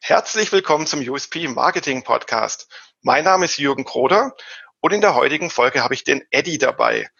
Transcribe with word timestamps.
Herzlich 0.00 0.52
willkommen 0.52 0.86
zum 0.86 1.00
USP 1.00 1.48
Marketing 1.48 2.02
Podcast. 2.02 2.68
Mein 3.02 3.24
Name 3.24 3.44
ist 3.44 3.58
Jürgen 3.58 3.84
Kroder 3.84 4.34
und 4.80 4.92
in 4.92 5.00
der 5.00 5.14
heutigen 5.14 5.50
Folge 5.50 5.84
habe 5.84 5.94
ich 5.94 6.04
den 6.04 6.22
Eddie 6.30 6.58
dabei. 6.58 7.10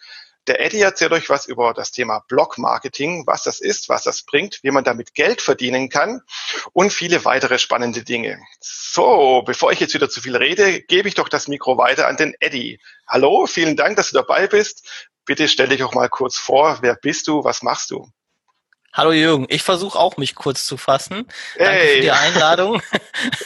Der 0.47 0.59
Eddie 0.61 0.81
erzählt 0.81 1.11
euch 1.11 1.29
was 1.29 1.45
über 1.45 1.73
das 1.73 1.91
Thema 1.91 2.23
Blog 2.27 2.57
Marketing, 2.57 3.27
was 3.27 3.43
das 3.43 3.59
ist, 3.59 3.89
was 3.89 4.03
das 4.03 4.23
bringt, 4.23 4.59
wie 4.63 4.71
man 4.71 4.83
damit 4.83 5.13
Geld 5.13 5.41
verdienen 5.41 5.89
kann 5.89 6.21
und 6.73 6.91
viele 6.91 7.23
weitere 7.25 7.59
spannende 7.59 8.03
Dinge. 8.03 8.39
So, 8.59 9.43
bevor 9.45 9.71
ich 9.71 9.79
jetzt 9.79 9.93
wieder 9.93 10.09
zu 10.09 10.21
viel 10.21 10.35
rede, 10.35 10.81
gebe 10.81 11.07
ich 11.07 11.15
doch 11.15 11.29
das 11.29 11.47
Mikro 11.47 11.77
weiter 11.77 12.07
an 12.07 12.17
den 12.17 12.33
Eddie. 12.39 12.79
Hallo, 13.07 13.45
vielen 13.45 13.75
Dank, 13.75 13.97
dass 13.97 14.09
du 14.09 14.15
dabei 14.15 14.47
bist. 14.47 15.07
Bitte 15.25 15.47
stell 15.47 15.67
dich 15.67 15.83
auch 15.83 15.93
mal 15.93 16.09
kurz 16.09 16.37
vor. 16.37 16.79
Wer 16.81 16.95
bist 16.95 17.27
du? 17.27 17.43
Was 17.43 17.61
machst 17.61 17.91
du? 17.91 18.09
Hallo 18.91 19.11
Jürgen, 19.11 19.45
ich 19.49 19.61
versuche 19.61 19.97
auch 19.99 20.17
mich 20.17 20.33
kurz 20.33 20.65
zu 20.65 20.75
fassen. 20.75 21.27
Danke 21.57 21.73
hey. 21.73 21.95
für 21.95 22.01
die 22.01 22.11
Einladung. 22.11 22.81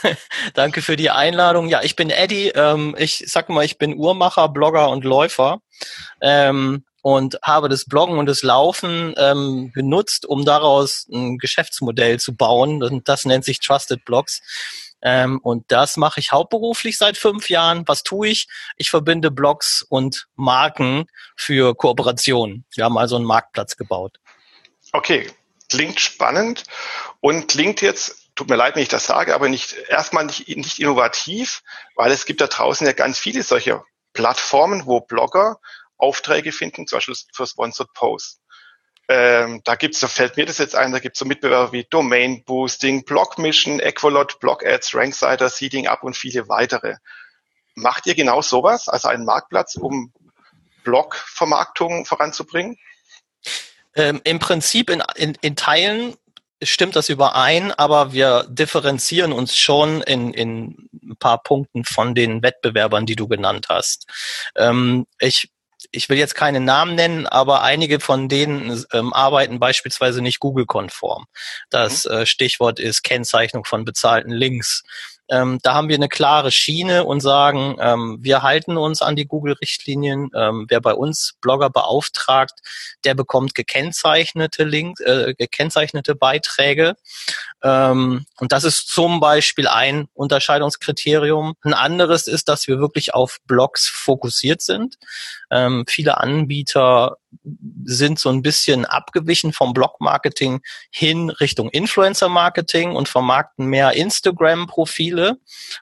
Danke 0.54 0.82
für 0.82 0.96
die 0.96 1.10
Einladung. 1.10 1.68
Ja, 1.68 1.82
ich 1.84 1.98
bin 1.98 2.10
Eddie. 2.10 2.50
Ähm, 2.56 2.96
ich 2.98 3.26
sag 3.28 3.50
mal, 3.50 3.66
ich 3.66 3.78
bin 3.78 3.96
Uhrmacher, 3.96 4.48
Blogger 4.48 4.90
und 4.90 5.04
Läufer 5.04 5.60
ähm, 6.22 6.86
und 7.02 7.40
habe 7.44 7.68
das 7.68 7.84
Bloggen 7.86 8.18
und 8.18 8.26
das 8.26 8.42
Laufen 8.42 9.14
ähm, 9.18 9.72
genutzt, 9.74 10.26
um 10.26 10.46
daraus 10.46 11.08
ein 11.12 11.38
Geschäftsmodell 11.40 12.22
zu 12.22 12.36
bauen. 12.36 12.82
Und 12.82 13.10
das 13.10 13.26
nennt 13.26 13.44
sich 13.44 13.60
Trusted 13.60 14.06
Blogs. 14.06 14.42
Ähm, 15.02 15.40
und 15.44 15.66
das 15.68 15.98
mache 15.98 16.22
ich 16.22 16.32
hauptberuflich 16.32 16.98
seit 16.98 17.18
fünf 17.18 17.50
Jahren. 17.50 17.84
Was 17.86 18.04
tue 18.04 18.30
ich? 18.30 18.48
Ich 18.78 18.90
verbinde 18.90 19.30
Blogs 19.30 19.86
und 19.90 20.28
Marken 20.36 21.08
für 21.36 21.76
Kooperationen. 21.76 22.64
Wir 22.74 22.86
haben 22.86 22.98
also 22.98 23.18
einen 23.18 23.26
Marktplatz 23.26 23.76
gebaut. 23.76 24.20
Okay, 24.96 25.28
klingt 25.72 26.00
spannend 26.00 26.66
und 27.20 27.48
klingt 27.48 27.82
jetzt, 27.82 28.30
tut 28.36 28.48
mir 28.48 28.56
leid, 28.56 28.76
wenn 28.76 28.84
ich 28.84 28.90
das 28.90 29.08
sage, 29.08 29.34
aber 29.34 29.50
nicht 29.50 29.74
erstmal 29.90 30.24
nicht, 30.24 30.48
nicht 30.56 30.80
innovativ, 30.80 31.64
weil 31.96 32.12
es 32.12 32.26
gibt 32.26 32.42
da 32.42 32.48
draußen 32.48 32.86
ja 32.86 32.94
ganz 32.94 33.18
viele 33.18 33.42
solcher 33.42 33.84
Plattformen, 34.14 34.86
wo 34.86 35.02
Blogger 35.02 35.60
Aufträge 35.98 36.52
finden, 36.52 36.86
zum 36.86 36.98
Beispiel 36.98 37.16
für 37.34 37.48
Sponsored 37.48 37.92
Posts. 37.94 38.40
Ähm, 39.10 39.62
da 39.64 39.74
gibt's, 39.74 40.00
da 40.00 40.08
fällt 40.08 40.38
mir 40.38 40.46
das 40.46 40.60
jetzt 40.60 40.76
ein, 40.76 40.92
da 40.92 41.00
gibt's 41.00 41.18
so 41.18 41.26
Mitbewerber 41.26 41.72
wie 41.72 41.86
Domain 41.90 42.44
Boosting, 42.44 43.04
Blog 43.04 43.40
Mission, 43.40 43.80
Equalot, 43.80 44.40
Blog 44.40 44.64
Ads, 44.64 44.94
Ranksider, 44.94 45.50
Seeding 45.50 45.88
Up 45.88 46.04
und 46.04 46.16
viele 46.16 46.48
weitere. 46.50 46.98
Macht 47.74 48.06
ihr 48.06 48.14
genau 48.14 48.44
sowas, 48.44 48.90
also 48.90 49.08
einen 49.08 49.26
Marktplatz, 49.26 49.76
um 49.76 50.14
Blog-Vermarktung 50.84 52.06
voranzubringen? 52.06 52.78
Ähm, 53.96 54.22
Im 54.24 54.40
Prinzip 54.40 54.90
in, 54.90 55.04
in, 55.16 55.38
in 55.42 55.56
Teilen 55.56 56.16
stimmt 56.62 56.96
das 56.96 57.10
überein, 57.10 57.72
aber 57.72 58.14
wir 58.14 58.46
differenzieren 58.50 59.34
uns 59.34 59.58
schon 59.58 60.02
in, 60.02 60.34
in 60.34 60.90
ein 61.04 61.16
paar 61.18 61.44
Punkten 61.44 61.84
von 61.84 62.16
den 62.16 62.42
Wettbewerbern, 62.42 63.06
die 63.06 63.16
du 63.16 63.28
genannt 63.28 63.68
hast. 63.70 64.08
Ähm, 64.56 65.06
ich 65.20 65.50
ich 65.92 66.10
will 66.10 66.18
jetzt 66.18 66.36
keine 66.36 66.60
Namen 66.60 66.96
nennen, 66.96 67.28
aber 67.28 67.62
einige 67.62 68.00
von 68.00 68.30
denen 68.30 68.84
ähm, 68.94 69.14
arbeiten 69.14 69.60
beispielsweise 69.60 70.22
nicht 70.22 70.40
Google-konform. 70.40 71.26
Das 71.70 72.06
mhm. 72.06 72.12
äh, 72.12 72.26
Stichwort 72.26 72.80
ist 72.80 73.04
Kennzeichnung 73.04 73.66
von 73.66 73.86
bezahlten 73.86 74.32
Links. 74.32 74.84
Ähm, 75.30 75.60
da 75.64 75.74
haben 75.74 75.90
wir 75.90 75.96
eine 75.96 76.10
klare 76.10 76.52
Schiene 76.52 77.06
und 77.06 77.22
sagen, 77.22 77.78
ähm, 77.80 78.18
wir 78.22 78.44
halten 78.44 78.78
uns 78.78 79.02
an 79.02 79.16
die 79.16 79.26
Google-Richtlinien. 79.26 80.30
Ähm, 80.36 80.66
wer 80.68 80.82
bei 80.82 80.94
uns 80.94 81.36
Blogger 81.42 81.70
beauftragt, 81.70 82.60
der 83.06 83.16
bekommt 83.16 83.56
gekennzeichnete 83.56 84.64
Links, 84.64 85.00
äh, 85.02 85.34
gekennzeichnete 85.38 86.16
Beiträge. 86.16 86.96
Ähm, 87.64 88.26
und 88.40 88.52
das 88.52 88.66
ist 88.66 88.90
zum 88.90 89.22
Beispiel 89.22 89.68
ein 89.68 90.08
Unterscheidungskriterium. 90.14 91.54
Ein 91.62 91.74
anderes 91.74 92.28
ist, 92.28 92.50
dass 92.50 92.68
wir 92.68 92.80
wirklich 92.80 93.14
auf 93.14 93.38
Blogs 93.46 93.88
fokussiert 93.88 94.62
sind. 94.62 94.98
Ähm, 95.54 95.86
viele 95.88 96.18
Anbieter 96.18 97.18
sind 97.86 98.20
so 98.20 98.30
ein 98.30 98.42
bisschen 98.42 98.86
abgewichen 98.86 99.54
vom 99.54 99.74
Blog-Marketing 99.74 100.62
hin 100.90 101.30
Richtung 101.30 101.70
Influencer-Marketing 101.70 102.96
und 102.96 103.08
vermarkten 103.08 103.68
mehr 103.68 103.94
Instagram-Profile 103.94 105.38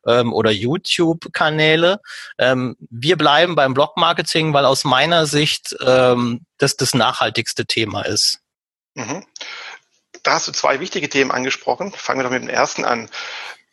ähm, 0.06 0.34
oder 0.34 0.52
YouTube-Kanäle. 0.52 2.02
Ähm, 2.38 2.76
wir 2.90 3.18
bleiben 3.18 3.56
beim 3.56 3.74
Blog-Marketing, 3.74 4.54
weil 4.54 4.66
aus 4.66 4.84
meiner 4.84 5.26
Sicht 5.26 5.76
ähm, 5.86 6.46
das 6.58 6.76
das 6.76 6.94
nachhaltigste 6.94 7.66
Thema 7.66 8.02
ist. 8.02 8.40
Mhm. 8.96 9.26
Da 10.24 10.34
hast 10.34 10.48
du 10.48 10.52
zwei 10.52 10.80
wichtige 10.80 11.10
Themen 11.10 11.32
angesprochen. 11.32 11.92
Fangen 11.92 12.20
wir 12.20 12.24
doch 12.24 12.32
mit 12.32 12.44
dem 12.44 12.50
ersten 12.50 12.86
an. 12.86 13.10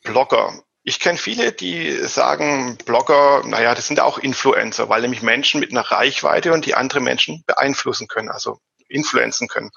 Blogger. 0.05 0.63
Ich 0.89 1.01
kenne 1.01 1.19
viele, 1.19 1.53
die 1.53 1.93
sagen, 2.09 2.79
Blogger, 2.87 3.43
naja, 3.45 3.75
das 3.75 3.89
sind 3.89 4.01
auch 4.01 4.17
Influencer, 4.17 4.89
weil 4.89 5.03
nämlich 5.03 5.21
Menschen 5.21 5.61
mit 5.61 5.71
einer 5.71 5.83
Reichweite 5.83 6.51
und 6.55 6.65
die 6.65 6.75
andere 6.75 7.01
Menschen 7.01 7.45
beeinflussen 7.47 8.09
können, 8.09 8.31
also 8.31 8.59
influenzen 8.89 9.49
können. 9.49 9.71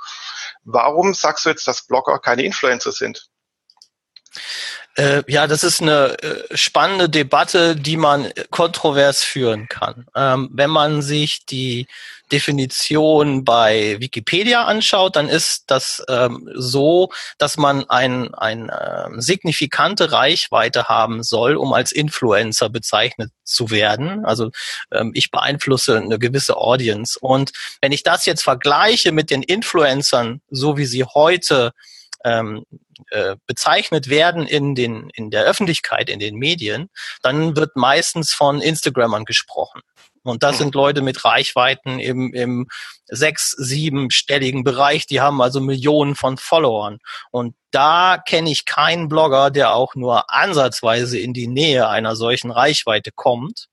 Warum 0.63 1.13
sagst 1.13 1.43
du 1.43 1.49
jetzt, 1.49 1.67
dass 1.67 1.85
Blogger 1.85 2.17
keine 2.19 2.43
Influencer 2.43 2.93
sind? 2.93 3.27
Äh, 4.95 5.23
ja, 5.27 5.47
das 5.47 5.65
ist 5.65 5.81
eine 5.81 6.17
äh, 6.23 6.57
spannende 6.57 7.09
Debatte, 7.09 7.75
die 7.75 7.97
man 7.97 8.31
kontrovers 8.49 9.21
führen 9.21 9.67
kann. 9.67 10.05
Ähm, 10.15 10.49
wenn 10.53 10.69
man 10.69 11.01
sich 11.01 11.45
die 11.45 11.87
Definition 12.31 13.43
bei 13.43 13.97
Wikipedia 13.99 14.65
anschaut, 14.65 15.15
dann 15.15 15.27
ist 15.27 15.65
das 15.67 16.03
ähm, 16.07 16.49
so, 16.55 17.09
dass 17.37 17.57
man 17.57 17.89
ein, 17.89 18.33
ein 18.33 18.69
äh, 18.69 19.09
signifikante 19.17 20.11
Reichweite 20.11 20.85
haben 20.85 21.23
soll, 21.23 21.55
um 21.55 21.73
als 21.73 21.91
Influencer 21.91 22.69
bezeichnet 22.69 23.31
zu 23.43 23.69
werden. 23.69 24.25
Also 24.25 24.51
ähm, 24.91 25.11
ich 25.13 25.31
beeinflusse 25.31 25.97
eine 25.97 26.19
gewisse 26.19 26.57
Audience. 26.57 27.17
Und 27.19 27.51
wenn 27.81 27.91
ich 27.91 28.03
das 28.03 28.25
jetzt 28.25 28.43
vergleiche 28.43 29.11
mit 29.11 29.29
den 29.29 29.43
Influencern, 29.43 30.41
so 30.49 30.77
wie 30.77 30.85
sie 30.85 31.03
heute 31.03 31.71
ähm, 32.23 32.65
äh, 33.09 33.35
bezeichnet 33.47 34.09
werden 34.09 34.45
in 34.45 34.75
den 34.75 35.09
in 35.15 35.31
der 35.31 35.43
Öffentlichkeit, 35.43 36.09
in 36.09 36.19
den 36.19 36.35
Medien, 36.35 36.89
dann 37.21 37.55
wird 37.55 37.75
meistens 37.75 38.33
von 38.33 38.61
Instagrammern 38.61 39.25
gesprochen. 39.25 39.81
Und 40.23 40.43
das 40.43 40.57
sind 40.57 40.75
Leute 40.75 41.01
mit 41.01 41.25
Reichweiten 41.25 41.99
im, 41.99 42.33
im 42.33 42.67
sechs-, 43.05 43.55
siebenstelligen 43.57 44.63
Bereich, 44.63 45.05
die 45.07 45.21
haben 45.21 45.41
also 45.41 45.59
Millionen 45.59 46.15
von 46.15 46.37
Followern. 46.37 46.99
Und 47.31 47.55
da 47.71 48.17
kenne 48.17 48.51
ich 48.51 48.65
keinen 48.65 49.07
Blogger, 49.07 49.49
der 49.49 49.73
auch 49.73 49.95
nur 49.95 50.31
ansatzweise 50.31 51.17
in 51.17 51.33
die 51.33 51.47
Nähe 51.47 51.87
einer 51.87 52.15
solchen 52.15 52.51
Reichweite 52.51 53.11
kommt. 53.11 53.67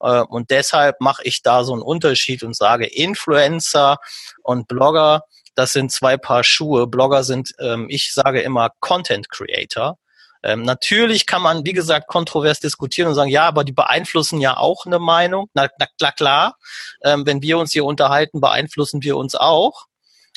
Äh, 0.00 0.22
und 0.22 0.50
deshalb 0.50 1.00
mache 1.00 1.22
ich 1.24 1.42
da 1.42 1.64
so 1.64 1.72
einen 1.72 1.82
Unterschied 1.82 2.42
und 2.42 2.56
sage, 2.56 2.86
Influencer 2.86 3.98
und 4.42 4.68
Blogger 4.68 5.22
das 5.60 5.72
sind 5.72 5.92
zwei 5.92 6.16
Paar 6.16 6.42
Schuhe. 6.42 6.86
Blogger 6.86 7.22
sind, 7.22 7.52
ähm, 7.58 7.86
ich 7.90 8.14
sage 8.14 8.40
immer 8.40 8.70
Content 8.80 9.28
Creator. 9.28 9.98
Ähm, 10.42 10.62
natürlich 10.62 11.26
kann 11.26 11.42
man, 11.42 11.64
wie 11.66 11.72
gesagt, 11.72 12.08
kontrovers 12.08 12.60
diskutieren 12.60 13.08
und 13.08 13.14
sagen, 13.14 13.30
ja, 13.30 13.46
aber 13.46 13.64
die 13.64 13.72
beeinflussen 13.72 14.40
ja 14.40 14.56
auch 14.56 14.86
eine 14.86 14.98
Meinung. 14.98 15.50
Na, 15.54 15.68
na 15.78 15.86
klar, 15.98 16.12
klar. 16.12 16.56
Ähm, 17.04 17.26
wenn 17.26 17.42
wir 17.42 17.58
uns 17.58 17.72
hier 17.72 17.84
unterhalten, 17.84 18.40
beeinflussen 18.40 19.02
wir 19.02 19.16
uns 19.16 19.34
auch. 19.34 19.86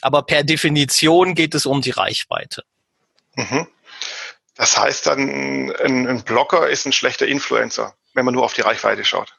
Aber 0.02 0.24
per 0.24 0.44
Definition 0.44 1.36
geht 1.36 1.56
es 1.56 1.66
um 1.66 1.82
die 1.82 1.92
Reichweite. 1.92 2.64
Mhm. 3.36 3.68
Das 4.56 4.78
heißt 4.78 5.08
dann, 5.08 5.30
ein, 5.30 6.08
ein 6.08 6.24
Blogger 6.24 6.70
ist 6.70 6.86
ein 6.86 6.94
schlechter 6.94 7.26
Influencer, 7.26 7.96
wenn 8.14 8.26
man 8.26 8.34
nur 8.34 8.44
auf 8.44 8.54
die 8.54 8.62
Reichweite 8.62 9.06
schaut. 9.06 9.34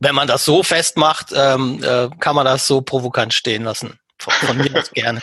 Wenn 0.00 0.14
man 0.14 0.26
das 0.26 0.44
so 0.44 0.62
festmacht, 0.62 1.28
ähm, 1.32 1.84
äh, 1.84 2.08
kann 2.18 2.34
man 2.34 2.46
das 2.46 2.66
so 2.66 2.80
provokant 2.80 3.34
stehen 3.34 3.64
lassen 3.64 4.00
von, 4.22 4.32
von 4.32 4.56
mir 4.56 4.74
aus 4.78 4.90
gerne. 4.90 5.20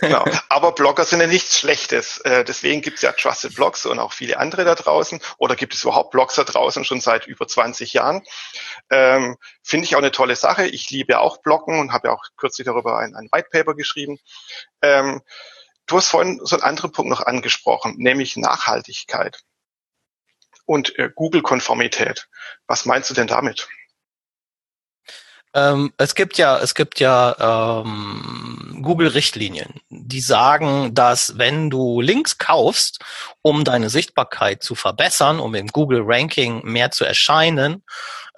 genau. 0.00 0.24
Aber 0.48 0.72
Blogger 0.72 1.04
sind 1.04 1.20
ja 1.20 1.26
nichts 1.26 1.58
Schlechtes. 1.58 2.18
Äh, 2.18 2.44
deswegen 2.44 2.80
gibt 2.80 2.96
es 2.96 3.02
ja 3.02 3.12
Trusted 3.12 3.54
Blogs 3.54 3.86
und 3.86 3.98
auch 3.98 4.12
viele 4.12 4.38
andere 4.38 4.64
da 4.64 4.74
draußen. 4.74 5.20
Oder 5.38 5.56
gibt 5.56 5.74
es 5.74 5.82
überhaupt 5.82 6.10
Blogs 6.10 6.34
da 6.34 6.44
draußen 6.44 6.84
schon 6.84 7.00
seit 7.00 7.26
über 7.26 7.46
20 7.46 7.92
Jahren? 7.92 8.22
Ähm, 8.90 9.36
Finde 9.62 9.84
ich 9.84 9.94
auch 9.94 10.00
eine 10.00 10.12
tolle 10.12 10.36
Sache. 10.36 10.66
Ich 10.66 10.90
liebe 10.90 11.20
auch 11.20 11.38
Bloggen 11.42 11.78
und 11.78 11.92
habe 11.92 12.08
ja 12.08 12.14
auch 12.14 12.22
kürzlich 12.36 12.64
darüber 12.64 12.98
ein, 12.98 13.14
ein 13.14 13.28
White 13.30 13.48
Paper 13.50 13.74
geschrieben. 13.74 14.18
Ähm, 14.82 15.22
du 15.86 15.96
hast 15.96 16.08
vorhin 16.08 16.40
so 16.42 16.56
einen 16.56 16.62
anderen 16.62 16.92
Punkt 16.92 17.10
noch 17.10 17.20
angesprochen, 17.20 17.94
nämlich 17.98 18.36
Nachhaltigkeit 18.36 19.42
und 20.66 20.98
äh, 20.98 21.10
Google-Konformität. 21.14 22.28
Was 22.66 22.86
meinst 22.86 23.10
du 23.10 23.14
denn 23.14 23.26
damit? 23.26 23.68
Ähm, 25.54 25.92
es 25.98 26.16
gibt 26.16 26.36
ja, 26.36 26.58
es 26.58 26.74
gibt 26.74 26.98
ja 26.98 27.82
ähm, 27.84 28.80
Google-Richtlinien, 28.82 29.80
die 29.88 30.20
sagen, 30.20 30.94
dass 30.94 31.38
wenn 31.38 31.70
du 31.70 32.00
Links 32.00 32.38
kaufst, 32.38 32.98
um 33.40 33.62
deine 33.62 33.88
Sichtbarkeit 33.88 34.64
zu 34.64 34.74
verbessern, 34.74 35.38
um 35.38 35.54
im 35.54 35.68
Google-Ranking 35.68 36.64
mehr 36.64 36.90
zu 36.90 37.04
erscheinen, 37.04 37.84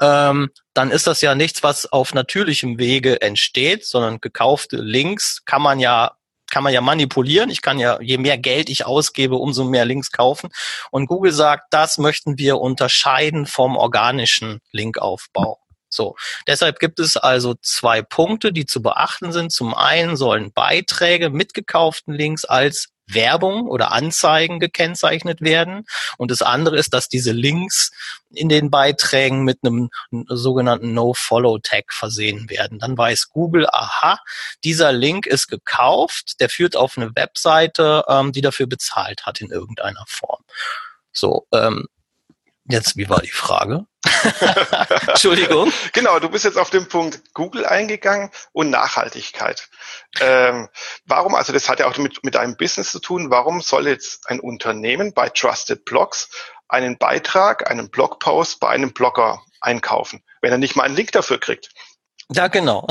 ähm, 0.01 0.51
dann 0.75 0.91
ist 0.91 1.07
das 1.07 1.23
ja 1.23 1.35
nichts, 1.35 1.63
was 1.63 1.91
auf 1.91 2.13
natürlichem 2.13 2.79
Wege 2.79 3.23
entsteht, 3.23 3.87
sondern 3.87 4.21
gekaufte 4.21 4.77
Links 4.77 5.43
kann 5.47 5.63
man 5.63 5.81
ja 5.81 6.13
kann 6.49 6.63
man 6.63 6.73
ja 6.73 6.81
manipulieren. 6.81 7.51
Ich 7.51 7.61
kann 7.61 7.81
ja, 7.81 8.01
je 8.01 8.19
mehr 8.19 8.39
Geld 8.39 8.69
ich 8.69 8.87
ausgebe, 8.87 9.35
umso 9.35 9.65
mehr 9.65 9.85
Links 9.85 10.13
kaufen. 10.13 10.51
Und 10.93 11.07
Google 11.07 11.33
sagt, 11.33 11.65
das 11.75 11.99
möchten 11.99 12.39
wir 12.39 12.61
unterscheiden 12.61 13.47
vom 13.47 13.77
organischen 13.77 14.61
Linkaufbau. 14.71 15.59
So. 15.97 16.17
Deshalb 16.47 16.79
gibt 16.79 17.01
es 17.01 17.17
also 17.17 17.55
zwei 17.61 18.03
Punkte, 18.03 18.53
die 18.53 18.67
zu 18.67 18.83
beachten 18.83 19.33
sind. 19.33 19.51
Zum 19.51 19.75
einen 19.75 20.17
sollen 20.17 20.53
Beiträge 20.53 21.31
mit 21.31 21.55
gekauften 21.55 22.15
Links 22.15 22.45
als 22.45 22.89
Werbung 23.09 23.69
oder 23.69 23.93
Anzeigen 23.93 24.59
gekennzeichnet 24.59 25.41
werden. 25.41 25.85
Und 26.19 26.31
das 26.31 26.43
andere 26.43 26.77
ist, 26.77 26.93
dass 26.93 27.09
diese 27.09 27.33
Links 27.33 27.93
in 28.31 28.49
den 28.49 28.71
Beiträgen 28.71 29.45
mit 29.45 29.59
einem 29.63 29.91
sogenannten 30.29 30.93
No-Follow-Tag 30.93 31.93
versehen 31.93 32.51
werden. 32.51 32.79
Dann 32.79 32.99
weiß 32.99 33.29
Google, 33.29 33.67
aha, 33.71 34.19
dieser 34.65 34.93
Link 34.93 35.27
ist 35.27 35.47
gekauft, 35.49 36.41
der 36.41 36.49
führt 36.49 36.77
auf 36.77 36.97
eine 36.97 37.15
Webseite, 37.15 38.05
ähm, 38.09 38.33
die 38.33 38.41
dafür 38.41 38.67
bezahlt 38.67 39.25
hat 39.25 39.41
in 39.41 39.51
irgendeiner 39.51 40.05
Form. 40.09 40.43
So, 41.13 41.47
ähm, 41.53 41.87
Jetzt, 42.69 42.97
wie 42.97 43.09
war 43.09 43.21
die 43.21 43.31
Frage? 43.31 43.87
Entschuldigung. 45.07 45.73
Genau, 45.93 46.19
du 46.19 46.29
bist 46.29 46.45
jetzt 46.45 46.59
auf 46.59 46.71
den 46.71 46.89
Punkt 46.89 47.33
Google 47.33 47.65
eingegangen 47.65 48.31
und 48.53 48.71
Nachhaltigkeit. 48.71 49.69
Ähm, 50.21 50.69
warum, 51.05 51.35
also 51.35 51.53
das 51.53 51.69
hat 51.69 51.81
ja 51.81 51.87
auch 51.87 51.97
mit, 51.99 52.25
mit 52.25 52.37
einem 52.37 52.57
Business 52.57 52.91
zu 52.91 52.99
tun, 52.99 53.31
warum 53.31 53.61
soll 53.61 53.87
jetzt 53.87 54.29
ein 54.29 54.41
Unternehmen 54.41 55.13
bei 55.15 55.29
Trusted 55.29 55.85
Blogs 55.85 56.29
einen 56.69 56.99
Beitrag, 56.99 57.71
einen 57.71 57.91
Blogpost 57.91 58.59
bei 58.59 58.69
einem 58.69 58.93
Blogger 58.93 59.43
einkaufen, 59.61 60.23
wenn 60.41 60.51
er 60.51 60.59
nicht 60.59 60.75
mal 60.75 60.85
einen 60.85 60.97
Link 60.97 61.13
dafür 61.13 61.39
kriegt? 61.39 61.71
Ja, 62.33 62.49
genau. 62.49 62.89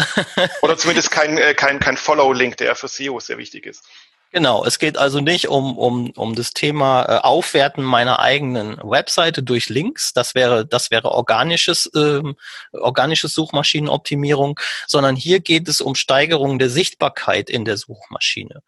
Oder 0.62 0.78
zumindest 0.78 1.12
kein, 1.12 1.38
äh, 1.38 1.54
kein, 1.54 1.80
kein 1.80 1.98
Follow-Link, 1.98 2.56
der 2.58 2.76
für 2.76 2.88
SEO 2.88 3.20
sehr 3.20 3.38
wichtig 3.38 3.66
ist. 3.66 3.84
Genau, 4.32 4.66
es 4.66 4.80
geht 4.80 4.98
also 4.98 5.22
nicht 5.22 5.48
um, 5.48 5.78
um, 5.78 6.10
um 6.12 6.36
das 6.36 6.52
Thema 6.52 7.04
äh, 7.04 7.20
Aufwerten 7.22 7.84
meiner 7.84 8.20
eigenen 8.20 8.78
Webseite 8.84 9.44
durch 9.44 9.70
Links. 9.70 10.12
Das 10.12 10.36
wäre, 10.36 10.66
das 10.66 10.92
wäre 10.92 11.12
organisches, 11.12 11.90
ähm, 11.96 12.36
organisches 12.74 13.34
Suchmaschinenoptimierung, 13.34 14.60
sondern 14.88 15.16
hier 15.16 15.40
geht 15.40 15.70
es 15.70 15.80
um 15.80 15.96
Steigerung 15.96 16.60
der 16.60 16.70
Sichtbarkeit 16.70 17.50
in 17.50 17.64
der 17.64 17.78
Suchmaschine. 17.78 18.62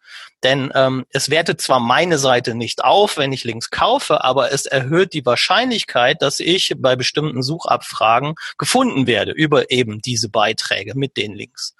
Denn 0.44 0.70
ähm, 0.74 1.04
es 1.10 1.30
wertet 1.30 1.60
zwar 1.60 1.80
meine 1.80 2.18
Seite 2.18 2.54
nicht 2.54 2.84
auf, 2.84 3.16
wenn 3.16 3.32
ich 3.32 3.44
Links 3.44 3.70
kaufe, 3.70 4.22
aber 4.22 4.52
es 4.52 4.66
erhöht 4.66 5.12
die 5.12 5.26
Wahrscheinlichkeit, 5.26 6.22
dass 6.22 6.38
ich 6.38 6.74
bei 6.78 6.94
bestimmten 6.94 7.42
Suchabfragen 7.42 8.34
gefunden 8.56 9.06
werde 9.06 9.32
über 9.32 9.70
eben 9.70 10.00
diese 10.00 10.28
Beiträge 10.28 10.94
mit 10.94 11.16
den 11.16 11.34
Links. 11.34 11.74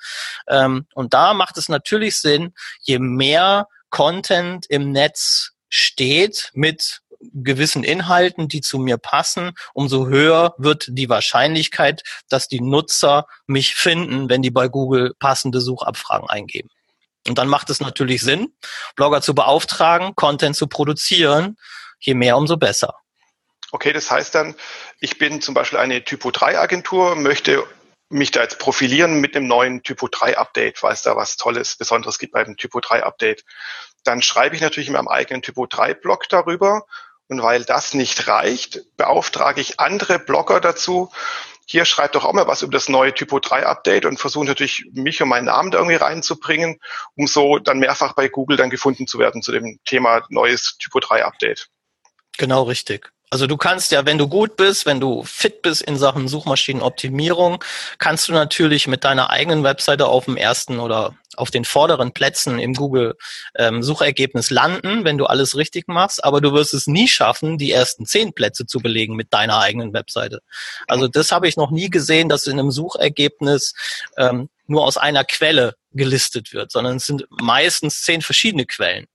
Ähm, 0.48 0.86
und 0.94 1.14
da 1.14 1.34
macht 1.34 1.56
es 1.56 1.68
natürlich 1.68 2.16
Sinn, 2.16 2.52
je 2.80 2.98
mehr 2.98 3.68
Content 3.90 4.66
im 4.68 4.90
Netz 4.90 5.52
steht 5.68 6.50
mit 6.54 7.02
gewissen 7.20 7.84
Inhalten, 7.84 8.48
die 8.48 8.60
zu 8.60 8.78
mir 8.78 8.96
passen, 8.96 9.52
umso 9.74 10.06
höher 10.06 10.54
wird 10.58 10.86
die 10.90 11.08
Wahrscheinlichkeit, 11.08 12.02
dass 12.28 12.48
die 12.48 12.60
Nutzer 12.60 13.26
mich 13.46 13.74
finden, 13.74 14.28
wenn 14.28 14.42
die 14.42 14.50
bei 14.50 14.68
Google 14.68 15.14
passende 15.18 15.60
Suchabfragen 15.60 16.28
eingeben. 16.28 16.70
Und 17.26 17.36
dann 17.38 17.48
macht 17.48 17.70
es 17.70 17.80
natürlich 17.80 18.22
Sinn, 18.22 18.54
Blogger 18.96 19.20
zu 19.20 19.34
beauftragen, 19.34 20.14
Content 20.14 20.56
zu 20.56 20.66
produzieren. 20.66 21.56
Je 21.98 22.14
mehr, 22.14 22.36
umso 22.36 22.56
besser. 22.56 22.94
Okay, 23.70 23.92
das 23.92 24.10
heißt 24.10 24.34
dann, 24.34 24.54
ich 25.00 25.18
bin 25.18 25.42
zum 25.42 25.54
Beispiel 25.54 25.78
eine 25.78 26.04
Typo 26.04 26.30
3 26.30 26.58
Agentur, 26.58 27.16
möchte 27.16 27.66
mich 28.08 28.30
da 28.30 28.42
jetzt 28.42 28.58
profilieren 28.58 29.20
mit 29.20 29.36
einem 29.36 29.46
neuen 29.46 29.82
Typo 29.82 30.08
3 30.08 30.38
Update, 30.38 30.82
weil 30.82 30.94
es 30.94 31.02
da 31.02 31.16
was 31.16 31.36
Tolles, 31.36 31.76
Besonderes 31.76 32.18
gibt 32.18 32.32
beim 32.32 32.56
Typo 32.56 32.80
3 32.80 33.02
Update. 33.02 33.44
Dann 34.04 34.22
schreibe 34.22 34.56
ich 34.56 34.62
natürlich 34.62 34.88
in 34.88 34.94
meinem 34.94 35.08
eigenen 35.08 35.42
Typo 35.42 35.66
3 35.66 35.94
Blog 35.94 36.28
darüber. 36.28 36.86
Und 37.30 37.42
weil 37.42 37.64
das 37.64 37.92
nicht 37.92 38.26
reicht, 38.26 38.80
beauftrage 38.96 39.60
ich 39.60 39.78
andere 39.78 40.18
Blogger 40.18 40.60
dazu. 40.60 41.12
Hier 41.70 41.84
schreibt 41.84 42.14
doch 42.14 42.24
auch 42.24 42.32
mal 42.32 42.46
was 42.46 42.62
über 42.62 42.72
das 42.72 42.88
neue 42.88 43.12
Typo 43.12 43.40
3 43.40 43.66
Update 43.66 44.06
und 44.06 44.18
versuche 44.18 44.46
natürlich 44.46 44.86
mich 44.92 45.20
und 45.22 45.28
meinen 45.28 45.44
Namen 45.44 45.70
da 45.70 45.78
irgendwie 45.78 45.96
reinzubringen, 45.96 46.80
um 47.14 47.26
so 47.26 47.58
dann 47.58 47.78
mehrfach 47.78 48.14
bei 48.14 48.28
Google 48.28 48.56
dann 48.56 48.70
gefunden 48.70 49.06
zu 49.06 49.18
werden 49.18 49.42
zu 49.42 49.52
dem 49.52 49.78
Thema 49.84 50.22
neues 50.30 50.78
Typo 50.78 50.98
3 50.98 51.26
Update. 51.26 51.68
Genau 52.38 52.62
richtig. 52.62 53.12
Also 53.28 53.46
du 53.46 53.58
kannst 53.58 53.92
ja, 53.92 54.06
wenn 54.06 54.16
du 54.16 54.28
gut 54.28 54.56
bist, 54.56 54.86
wenn 54.86 55.00
du 55.00 55.22
fit 55.24 55.60
bist 55.60 55.82
in 55.82 55.98
Sachen 55.98 56.28
Suchmaschinenoptimierung, 56.28 57.62
kannst 57.98 58.28
du 58.28 58.32
natürlich 58.32 58.86
mit 58.86 59.04
deiner 59.04 59.28
eigenen 59.28 59.62
Webseite 59.62 60.06
auf 60.06 60.24
dem 60.24 60.38
ersten 60.38 60.80
oder 60.80 61.14
auf 61.38 61.50
den 61.50 61.64
vorderen 61.64 62.12
Plätzen 62.12 62.58
im 62.58 62.74
Google 62.74 63.14
ähm, 63.56 63.82
Suchergebnis 63.82 64.50
landen, 64.50 65.04
wenn 65.04 65.18
du 65.18 65.26
alles 65.26 65.56
richtig 65.56 65.88
machst, 65.88 66.24
aber 66.24 66.40
du 66.40 66.52
wirst 66.52 66.74
es 66.74 66.86
nie 66.86 67.08
schaffen, 67.08 67.58
die 67.58 67.72
ersten 67.72 68.06
zehn 68.06 68.32
Plätze 68.32 68.66
zu 68.66 68.80
belegen 68.80 69.14
mit 69.14 69.32
deiner 69.32 69.58
eigenen 69.58 69.92
Webseite. 69.92 70.40
Also 70.86 71.08
das 71.08 71.32
habe 71.32 71.48
ich 71.48 71.56
noch 71.56 71.70
nie 71.70 71.90
gesehen, 71.90 72.28
dass 72.28 72.46
in 72.46 72.58
einem 72.58 72.70
Suchergebnis 72.70 73.74
ähm, 74.16 74.48
nur 74.66 74.84
aus 74.84 74.96
einer 74.96 75.24
Quelle 75.24 75.74
gelistet 75.92 76.52
wird, 76.52 76.70
sondern 76.70 76.96
es 76.96 77.06
sind 77.06 77.24
meistens 77.30 78.02
zehn 78.02 78.22
verschiedene 78.22 78.66
Quellen. 78.66 79.06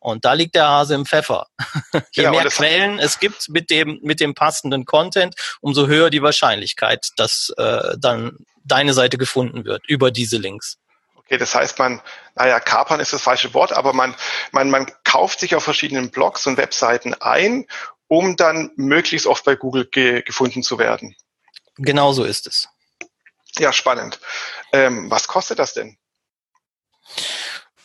Und 0.00 0.24
da 0.24 0.32
liegt 0.32 0.54
der 0.54 0.66
Hase 0.66 0.94
im 0.94 1.04
Pfeffer. 1.04 1.46
Je 1.92 2.00
genau, 2.24 2.30
mehr 2.32 2.46
Quellen 2.46 2.98
es 2.98 3.20
gibt 3.20 3.50
mit 3.50 3.68
dem, 3.68 4.00
mit 4.02 4.18
dem 4.18 4.34
passenden 4.34 4.86
Content, 4.86 5.34
umso 5.60 5.86
höher 5.86 6.08
die 6.08 6.22
Wahrscheinlichkeit, 6.22 7.10
dass 7.16 7.52
äh, 7.58 7.96
dann 7.98 8.38
deine 8.64 8.94
Seite 8.94 9.18
gefunden 9.18 9.64
wird 9.64 9.86
über 9.86 10.10
diese 10.10 10.38
Links. 10.38 10.78
Okay, 11.30 11.38
das 11.38 11.54
heißt, 11.54 11.78
man, 11.78 12.02
naja, 12.34 12.58
kapern 12.58 12.98
ist 12.98 13.12
das 13.12 13.22
falsche 13.22 13.54
Wort, 13.54 13.72
aber 13.72 13.92
man, 13.92 14.16
man, 14.50 14.68
man 14.68 14.90
kauft 15.04 15.38
sich 15.38 15.54
auf 15.54 15.62
verschiedenen 15.62 16.10
Blogs 16.10 16.44
und 16.48 16.56
Webseiten 16.56 17.14
ein, 17.14 17.66
um 18.08 18.34
dann 18.34 18.72
möglichst 18.74 19.28
oft 19.28 19.44
bei 19.44 19.54
Google 19.54 19.86
ge 19.86 20.22
gefunden 20.22 20.64
zu 20.64 20.80
werden. 20.80 21.14
Genau 21.76 22.12
so 22.12 22.24
ist 22.24 22.48
es. 22.48 22.68
Ja, 23.60 23.72
spannend. 23.72 24.18
Ähm, 24.72 25.08
was 25.08 25.28
kostet 25.28 25.60
das 25.60 25.72
denn? 25.72 25.96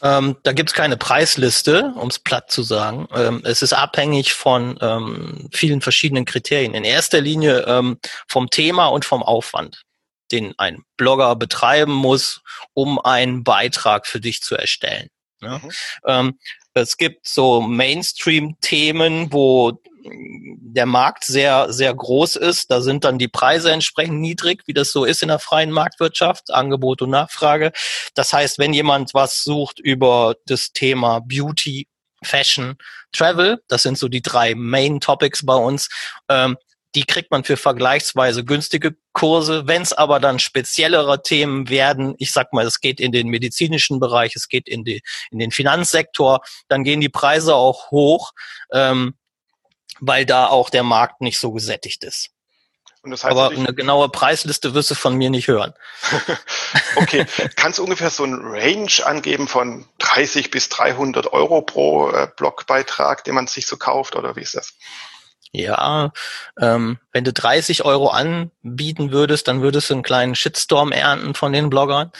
Ähm, 0.01 0.37
da 0.41 0.51
gibt 0.51 0.71
es 0.71 0.75
keine 0.75 0.97
Preisliste, 0.97 1.93
um 1.97 2.07
es 2.07 2.17
platt 2.17 2.49
zu 2.49 2.63
sagen. 2.63 3.07
Ähm, 3.13 3.43
es 3.45 3.61
ist 3.61 3.73
abhängig 3.73 4.33
von 4.33 4.79
ähm, 4.81 5.49
vielen 5.53 5.81
verschiedenen 5.81 6.25
Kriterien. 6.25 6.73
In 6.73 6.83
erster 6.83 7.21
Linie 7.21 7.59
ähm, 7.67 7.99
vom 8.27 8.49
Thema 8.49 8.87
und 8.87 9.05
vom 9.05 9.21
Aufwand, 9.21 9.83
den 10.31 10.53
ein 10.57 10.83
Blogger 10.97 11.35
betreiben 11.35 11.93
muss, 11.93 12.41
um 12.73 12.99
einen 12.99 13.43
Beitrag 13.43 14.07
für 14.07 14.19
dich 14.19 14.41
zu 14.41 14.55
erstellen. 14.55 15.09
Ja? 15.41 15.59
Mhm. 15.59 15.71
Ähm, 16.05 16.39
es 16.73 16.97
gibt 16.97 17.27
so 17.27 17.61
Mainstream-Themen, 17.61 19.31
wo 19.31 19.79
der 20.07 20.85
Markt 20.85 21.23
sehr, 21.23 21.71
sehr 21.71 21.93
groß 21.93 22.35
ist. 22.35 22.69
Da 22.69 22.81
sind 22.81 23.03
dann 23.03 23.17
die 23.17 23.27
Preise 23.27 23.71
entsprechend 23.71 24.19
niedrig, 24.19 24.63
wie 24.65 24.73
das 24.73 24.91
so 24.91 25.05
ist 25.05 25.21
in 25.21 25.29
der 25.29 25.39
freien 25.39 25.71
Marktwirtschaft, 25.71 26.51
Angebot 26.51 27.01
und 27.01 27.09
Nachfrage. 27.09 27.71
Das 28.13 28.33
heißt, 28.33 28.59
wenn 28.59 28.73
jemand 28.73 29.13
was 29.13 29.43
sucht 29.43 29.79
über 29.79 30.35
das 30.45 30.71
Thema 30.73 31.21
Beauty, 31.21 31.87
Fashion, 32.23 32.75
Travel, 33.11 33.61
das 33.67 33.83
sind 33.83 33.97
so 33.97 34.07
die 34.07 34.21
drei 34.21 34.55
Main 34.55 34.99
Topics 34.99 35.45
bei 35.45 35.55
uns, 35.55 35.89
ähm, 36.29 36.57
die 36.95 37.03
kriegt 37.03 37.31
man 37.31 37.43
für 37.43 37.57
vergleichsweise 37.57 38.43
günstige 38.43 38.95
Kurse. 39.13 39.67
Wenn 39.67 39.81
es 39.81 39.93
aber 39.93 40.19
dann 40.19 40.39
speziellere 40.39 41.21
Themen 41.21 41.69
werden, 41.69 42.15
ich 42.17 42.31
sag 42.31 42.53
mal, 42.53 42.65
es 42.65 42.79
geht 42.79 42.99
in 42.99 43.11
den 43.11 43.27
medizinischen 43.27 43.99
Bereich, 43.99 44.35
es 44.35 44.47
geht 44.47 44.67
in, 44.67 44.83
die, 44.83 45.01
in 45.29 45.39
den 45.39 45.51
Finanzsektor, 45.51 46.41
dann 46.67 46.83
gehen 46.83 47.01
die 47.01 47.09
Preise 47.09 47.55
auch 47.55 47.91
hoch. 47.91 48.31
Ähm, 48.71 49.15
weil 49.99 50.25
da 50.25 50.47
auch 50.47 50.69
der 50.69 50.83
Markt 50.83 51.21
nicht 51.21 51.39
so 51.39 51.51
gesättigt 51.51 52.03
ist. 52.03 52.31
Das 53.03 53.23
heißt 53.23 53.31
Aber 53.31 53.49
eine 53.49 53.73
genaue 53.73 54.09
Preisliste 54.09 54.73
wirst 54.73 54.89
du 54.89 54.95
von 54.95 55.15
mir 55.15 55.29
nicht 55.29 55.47
hören. 55.47 55.73
okay, 56.95 57.25
kannst 57.55 57.77
du 57.77 57.83
ungefähr 57.83 58.09
so 58.09 58.23
ein 58.23 58.33
Range 58.41 58.91
angeben 59.05 59.47
von 59.47 59.87
30 59.99 60.49
bis 60.49 60.69
300 60.69 61.31
Euro 61.31 61.61
pro 61.61 62.09
äh, 62.09 62.27
Blogbeitrag, 62.35 63.23
den 63.23 63.35
man 63.35 63.47
sich 63.47 63.67
so 63.67 63.77
kauft, 63.77 64.15
oder 64.15 64.35
wie 64.35 64.41
ist 64.41 64.55
das? 64.55 64.73
Ja, 65.57 66.11
ähm, 66.59 66.97
wenn 67.13 67.23
du 67.23 67.31
30 67.31 67.85
Euro 67.85 68.09
anbieten 68.09 69.11
würdest, 69.11 69.47
dann 69.47 69.61
würdest 69.61 69.89
du 69.89 69.93
einen 69.93 70.03
kleinen 70.03 70.35
Shitstorm 70.35 70.91
ernten 70.91 71.33
von 71.33 71.53
den 71.53 71.69
Bloggern, 71.69 72.11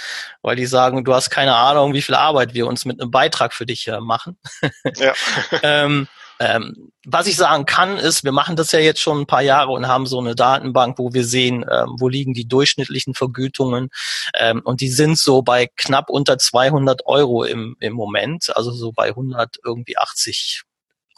weil 0.41 0.55
die 0.55 0.65
sagen, 0.65 1.03
du 1.03 1.13
hast 1.13 1.31
keine 1.31 1.53
Ahnung, 1.53 1.93
wie 1.93 2.01
viel 2.01 2.15
Arbeit 2.15 2.53
wir 2.53 2.65
uns 2.65 2.85
mit 2.85 3.01
einem 3.01 3.11
Beitrag 3.11 3.53
für 3.53 3.65
dich 3.65 3.87
äh, 3.87 3.99
machen. 3.99 4.37
Ja. 4.97 5.13
ähm, 5.63 6.07
ähm, 6.39 6.91
was 7.05 7.27
ich 7.27 7.35
sagen 7.35 7.65
kann, 7.65 7.97
ist, 7.97 8.23
wir 8.23 8.31
machen 8.31 8.55
das 8.55 8.71
ja 8.71 8.79
jetzt 8.79 9.01
schon 9.01 9.21
ein 9.21 9.25
paar 9.25 9.41
Jahre 9.41 9.71
und 9.71 9.87
haben 9.87 10.05
so 10.05 10.19
eine 10.19 10.35
Datenbank, 10.35 10.97
wo 10.97 11.13
wir 11.13 11.25
sehen, 11.25 11.65
ähm, 11.69 11.95
wo 11.97 12.07
liegen 12.07 12.33
die 12.33 12.47
durchschnittlichen 12.47 13.13
Vergütungen. 13.13 13.89
Ähm, 14.37 14.61
und 14.63 14.81
die 14.81 14.89
sind 14.89 15.17
so 15.17 15.41
bei 15.41 15.67
knapp 15.75 16.09
unter 16.09 16.37
200 16.37 17.05
Euro 17.05 17.43
im, 17.43 17.75
im 17.79 17.93
Moment, 17.93 18.55
also 18.55 18.71
so 18.71 18.91
bei 18.91 19.09
100 19.09 19.57
irgendwie 19.63 19.97
80 19.97 20.63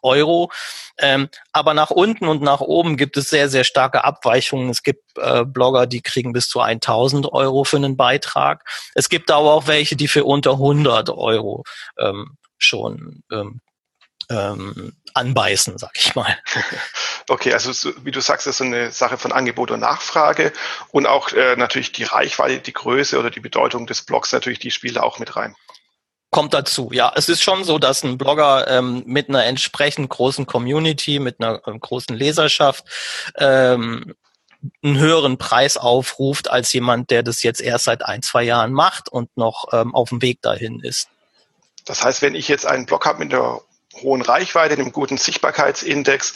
Euro. 0.04 0.52
Ähm, 0.98 1.30
aber 1.52 1.74
nach 1.74 1.92
unten 1.92 2.28
und 2.28 2.42
nach 2.42 2.62
oben 2.62 2.98
gibt 2.98 3.18
es 3.18 3.30
sehr, 3.30 3.50
sehr 3.50 3.64
starke 3.64 4.04
Abweichungen. 4.04 4.70
Es 4.70 4.84
gibt 4.84 5.04
äh, 5.18 5.46
Blogger, 5.46 5.88
die 5.88 6.02
kriegen 6.02 6.34
bis 6.34 6.50
zu 6.50 6.60
1000 6.60 7.32
Euro 7.32 7.64
für 7.64 7.78
einen 7.78 7.98
Beitrag. 7.98 8.64
Es 8.96 9.10
gibt 9.10 9.32
aber 9.32 9.54
auch 9.54 9.68
welche, 9.68 9.96
die 9.96 10.08
für 10.08 10.26
unter 10.26 10.54
100 10.54 11.10
Euro 11.10 11.64
ähm, 12.00 12.38
schon 12.58 13.24
ähm, 13.32 13.62
ähm, 14.30 14.94
anbeißen, 15.14 15.78
sag 15.78 15.92
ich 15.96 16.16
mal. 16.16 16.38
Okay, 17.30 17.52
also 17.52 17.74
so, 17.74 17.92
wie 18.06 18.12
du 18.12 18.22
sagst, 18.22 18.48
das 18.48 18.54
ist 18.54 18.58
so 18.60 18.64
eine 18.64 18.92
Sache 18.92 19.18
von 19.18 19.34
Angebot 19.34 19.72
und 19.72 19.82
Nachfrage 19.82 20.54
und 20.92 21.08
auch 21.08 21.34
äh, 21.34 21.58
natürlich 21.58 21.92
die 21.92 22.06
Reichweite, 22.06 22.60
die 22.60 22.72
Größe 22.72 23.20
oder 23.20 23.30
die 23.30 23.42
Bedeutung 23.42 23.86
des 23.86 24.02
Blogs 24.02 24.32
natürlich, 24.32 24.60
die 24.60 24.72
spielt 24.72 24.98
auch 24.98 25.20
mit 25.20 25.36
rein. 25.36 25.54
Kommt 26.30 26.54
dazu, 26.54 26.90
ja. 26.92 27.12
Es 27.16 27.30
ist 27.30 27.42
schon 27.42 27.64
so, 27.64 27.80
dass 27.80 28.04
ein 28.04 28.18
Blogger 28.18 28.68
ähm, 28.68 29.04
mit 29.06 29.30
einer 29.30 29.46
entsprechend 29.46 30.10
großen 30.10 30.46
Community, 30.46 31.20
mit 31.20 31.40
einer 31.40 31.62
äh, 31.66 31.78
großen 31.78 32.16
Leserschaft 32.16 32.84
ähm, 33.38 34.14
einen 34.84 35.00
höheren 35.00 35.38
Preis 35.38 35.78
aufruft 35.78 36.50
als 36.50 36.74
jemand, 36.74 37.12
der 37.12 37.24
das 37.24 37.44
jetzt 37.44 37.62
erst 37.62 37.86
seit 37.86 38.04
ein, 38.04 38.22
zwei 38.22 38.44
Jahren 38.44 38.74
macht 38.74 39.08
und 39.10 39.36
noch 39.38 39.68
ähm, 39.72 39.96
auf 39.96 40.10
dem 40.10 40.22
Weg 40.22 40.42
dahin 40.42 40.82
ist. 40.82 41.10
Das 41.86 42.04
heißt, 42.04 42.22
wenn 42.22 42.36
ich 42.36 42.50
jetzt 42.50 42.66
einen 42.66 42.86
Blog 42.86 43.06
habe 43.06 43.20
mit 43.20 43.34
einer 43.34 43.62
hohen 44.02 44.22
Reichweite, 44.22 44.74
einem 44.74 44.92
guten 44.92 45.18
Sichtbarkeitsindex, 45.18 46.34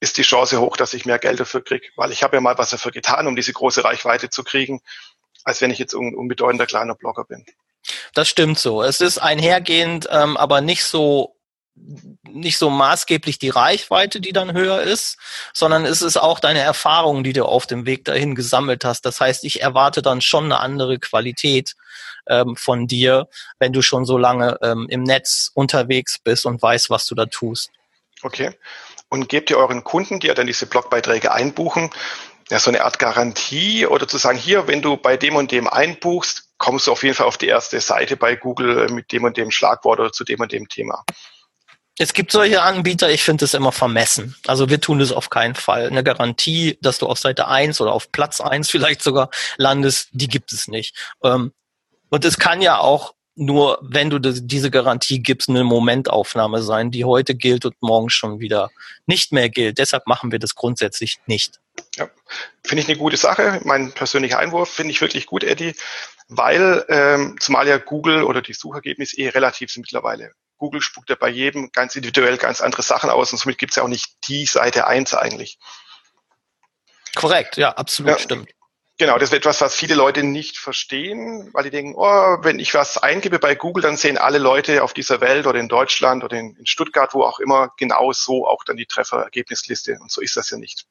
ist 0.00 0.16
die 0.16 0.22
Chance 0.22 0.60
hoch, 0.60 0.76
dass 0.76 0.94
ich 0.94 1.06
mehr 1.06 1.18
Geld 1.18 1.40
dafür 1.40 1.62
kriege, 1.62 1.86
weil 1.96 2.10
ich 2.10 2.22
habe 2.22 2.36
ja 2.36 2.40
mal 2.40 2.58
was 2.58 2.70
dafür 2.70 2.90
getan, 2.90 3.26
um 3.26 3.36
diese 3.36 3.52
große 3.52 3.84
Reichweite 3.84 4.30
zu 4.30 4.42
kriegen, 4.42 4.80
als 5.44 5.60
wenn 5.60 5.70
ich 5.70 5.78
jetzt 5.78 5.94
ein 5.94 6.14
unbedeutender 6.14 6.66
kleiner 6.66 6.94
Blogger 6.94 7.24
bin. 7.24 7.46
Das 8.14 8.28
stimmt 8.28 8.58
so. 8.58 8.82
Es 8.82 9.00
ist 9.00 9.18
einhergehend, 9.18 10.08
ähm, 10.10 10.36
aber 10.36 10.60
nicht 10.60 10.84
so 10.84 11.34
nicht 12.24 12.58
so 12.58 12.70
maßgeblich 12.70 13.38
die 13.38 13.48
Reichweite, 13.48 14.20
die 14.20 14.32
dann 14.32 14.52
höher 14.52 14.80
ist, 14.80 15.16
sondern 15.54 15.84
es 15.84 16.02
ist 16.02 16.16
auch 16.16 16.40
deine 16.40 16.60
Erfahrung, 16.60 17.24
die 17.24 17.32
du 17.32 17.44
auf 17.44 17.66
dem 17.66 17.86
Weg 17.86 18.04
dahin 18.04 18.34
gesammelt 18.34 18.84
hast. 18.84 19.02
Das 19.06 19.20
heißt, 19.20 19.44
ich 19.44 19.62
erwarte 19.62 20.02
dann 20.02 20.20
schon 20.20 20.44
eine 20.44 20.60
andere 20.60 20.98
Qualität 20.98 21.74
ähm, 22.26 22.56
von 22.56 22.86
dir, 22.86 23.28
wenn 23.58 23.72
du 23.72 23.82
schon 23.82 24.04
so 24.04 24.18
lange 24.18 24.58
ähm, 24.62 24.86
im 24.90 25.02
Netz 25.02 25.50
unterwegs 25.54 26.18
bist 26.18 26.46
und 26.46 26.60
weißt, 26.60 26.90
was 26.90 27.06
du 27.06 27.14
da 27.14 27.26
tust. 27.26 27.70
Okay. 28.22 28.50
Und 29.08 29.28
gebt 29.28 29.48
ihr 29.50 29.58
euren 29.58 29.84
Kunden, 29.84 30.20
die 30.20 30.26
ja 30.26 30.34
dann 30.34 30.46
diese 30.46 30.66
Blogbeiträge 30.66 31.32
einbuchen, 31.32 31.90
ja, 32.50 32.58
so 32.58 32.70
eine 32.70 32.84
Art 32.84 32.98
Garantie 32.98 33.86
oder 33.86 34.08
zu 34.08 34.18
sagen, 34.18 34.38
hier, 34.38 34.66
wenn 34.66 34.82
du 34.82 34.96
bei 34.96 35.16
dem 35.16 35.36
und 35.36 35.52
dem 35.52 35.68
einbuchst, 35.68 36.47
kommst 36.58 36.86
du 36.86 36.92
auf 36.92 37.02
jeden 37.02 37.14
Fall 37.14 37.26
auf 37.26 37.38
die 37.38 37.46
erste 37.46 37.80
Seite 37.80 38.16
bei 38.16 38.36
Google 38.36 38.88
mit 38.90 39.12
dem 39.12 39.24
und 39.24 39.36
dem 39.36 39.50
Schlagwort 39.50 40.00
oder 40.00 40.12
zu 40.12 40.24
dem 40.24 40.40
und 40.40 40.52
dem 40.52 40.68
Thema. 40.68 41.04
Es 42.00 42.12
gibt 42.12 42.30
solche 42.30 42.62
Anbieter, 42.62 43.10
ich 43.10 43.24
finde 43.24 43.44
es 43.44 43.54
immer 43.54 43.72
vermessen. 43.72 44.36
Also 44.46 44.68
wir 44.68 44.80
tun 44.80 45.00
das 45.00 45.10
auf 45.10 45.30
keinen 45.30 45.56
Fall. 45.56 45.88
Eine 45.88 46.04
Garantie, 46.04 46.78
dass 46.80 46.98
du 46.98 47.06
auf 47.06 47.18
Seite 47.18 47.48
eins 47.48 47.80
oder 47.80 47.92
auf 47.92 48.12
Platz 48.12 48.40
eins 48.40 48.70
vielleicht 48.70 49.02
sogar 49.02 49.30
landest, 49.56 50.08
die 50.12 50.28
gibt 50.28 50.52
es 50.52 50.68
nicht. 50.68 50.94
Ähm, 51.24 51.52
und 52.08 52.24
es 52.24 52.38
kann 52.38 52.62
ja 52.62 52.78
auch 52.78 53.14
nur, 53.34 53.78
wenn 53.82 54.10
du 54.10 54.18
diese 54.18 54.70
Garantie 54.70 55.20
gibst, 55.20 55.48
eine 55.48 55.64
Momentaufnahme 55.64 56.62
sein, 56.62 56.90
die 56.90 57.04
heute 57.04 57.34
gilt 57.34 57.64
und 57.64 57.74
morgen 57.80 58.10
schon 58.10 58.40
wieder 58.40 58.70
nicht 59.06 59.32
mehr 59.32 59.48
gilt. 59.48 59.78
Deshalb 59.78 60.06
machen 60.06 60.32
wir 60.32 60.38
das 60.38 60.54
grundsätzlich 60.54 61.18
nicht. 61.26 61.60
Ja, 61.96 62.08
finde 62.64 62.82
ich 62.82 62.88
eine 62.88 62.98
gute 62.98 63.16
Sache. 63.16 63.60
Mein 63.64 63.92
persönlicher 63.92 64.38
Einwurf 64.38 64.70
finde 64.70 64.92
ich 64.92 65.00
wirklich 65.00 65.26
gut, 65.26 65.44
Eddie, 65.44 65.74
weil 66.28 66.84
ähm, 66.88 67.36
zumal 67.40 67.66
ja 67.66 67.78
Google 67.78 68.22
oder 68.22 68.42
die 68.42 68.52
Suchergebnisse 68.52 69.16
eh 69.16 69.28
relativ 69.30 69.70
sind 69.70 69.82
mittlerweile. 69.82 70.32
Google 70.58 70.82
spuckt 70.82 71.08
ja 71.08 71.16
bei 71.16 71.28
jedem 71.28 71.70
ganz 71.72 71.96
individuell 71.96 72.36
ganz 72.36 72.60
andere 72.60 72.82
Sachen 72.82 73.10
aus 73.10 73.32
und 73.32 73.38
somit 73.38 73.58
gibt 73.58 73.72
es 73.72 73.76
ja 73.76 73.82
auch 73.82 73.88
nicht 73.88 74.16
die 74.28 74.44
Seite 74.44 74.86
eins 74.86 75.14
eigentlich. 75.14 75.58
Korrekt, 77.14 77.56
ja, 77.56 77.70
absolut 77.70 78.12
ja, 78.12 78.18
stimmt. 78.18 78.50
Genau, 79.00 79.16
das 79.16 79.30
ist 79.30 79.36
etwas, 79.36 79.60
was 79.60 79.76
viele 79.76 79.94
Leute 79.94 80.24
nicht 80.24 80.58
verstehen, 80.58 81.50
weil 81.52 81.62
die 81.62 81.70
denken, 81.70 81.94
oh, 81.96 82.38
wenn 82.42 82.58
ich 82.58 82.74
was 82.74 82.98
eingebe 82.98 83.38
bei 83.38 83.54
Google, 83.54 83.80
dann 83.80 83.96
sehen 83.96 84.18
alle 84.18 84.38
Leute 84.38 84.82
auf 84.82 84.92
dieser 84.92 85.20
Welt 85.20 85.46
oder 85.46 85.60
in 85.60 85.68
Deutschland 85.68 86.24
oder 86.24 86.36
in, 86.36 86.56
in 86.56 86.66
Stuttgart, 86.66 87.14
wo 87.14 87.22
auch 87.22 87.38
immer, 87.38 87.72
genau 87.78 88.12
so 88.12 88.44
auch 88.48 88.64
dann 88.64 88.76
die 88.76 88.86
Trefferergebnisliste. 88.86 89.98
Und 90.00 90.10
so 90.10 90.20
ist 90.20 90.36
das 90.36 90.50
ja 90.50 90.58
nicht. 90.58 90.84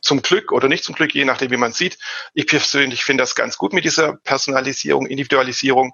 Zum 0.00 0.22
Glück 0.22 0.52
oder 0.52 0.68
nicht 0.68 0.84
zum 0.84 0.94
Glück, 0.94 1.14
je 1.14 1.24
nachdem, 1.24 1.50
wie 1.50 1.56
man 1.56 1.72
sieht. 1.72 1.98
Ich 2.34 2.46
persönlich 2.46 3.04
finde 3.04 3.22
das 3.22 3.34
ganz 3.34 3.58
gut 3.58 3.72
mit 3.72 3.84
dieser 3.84 4.14
Personalisierung, 4.24 5.06
Individualisierung, 5.06 5.92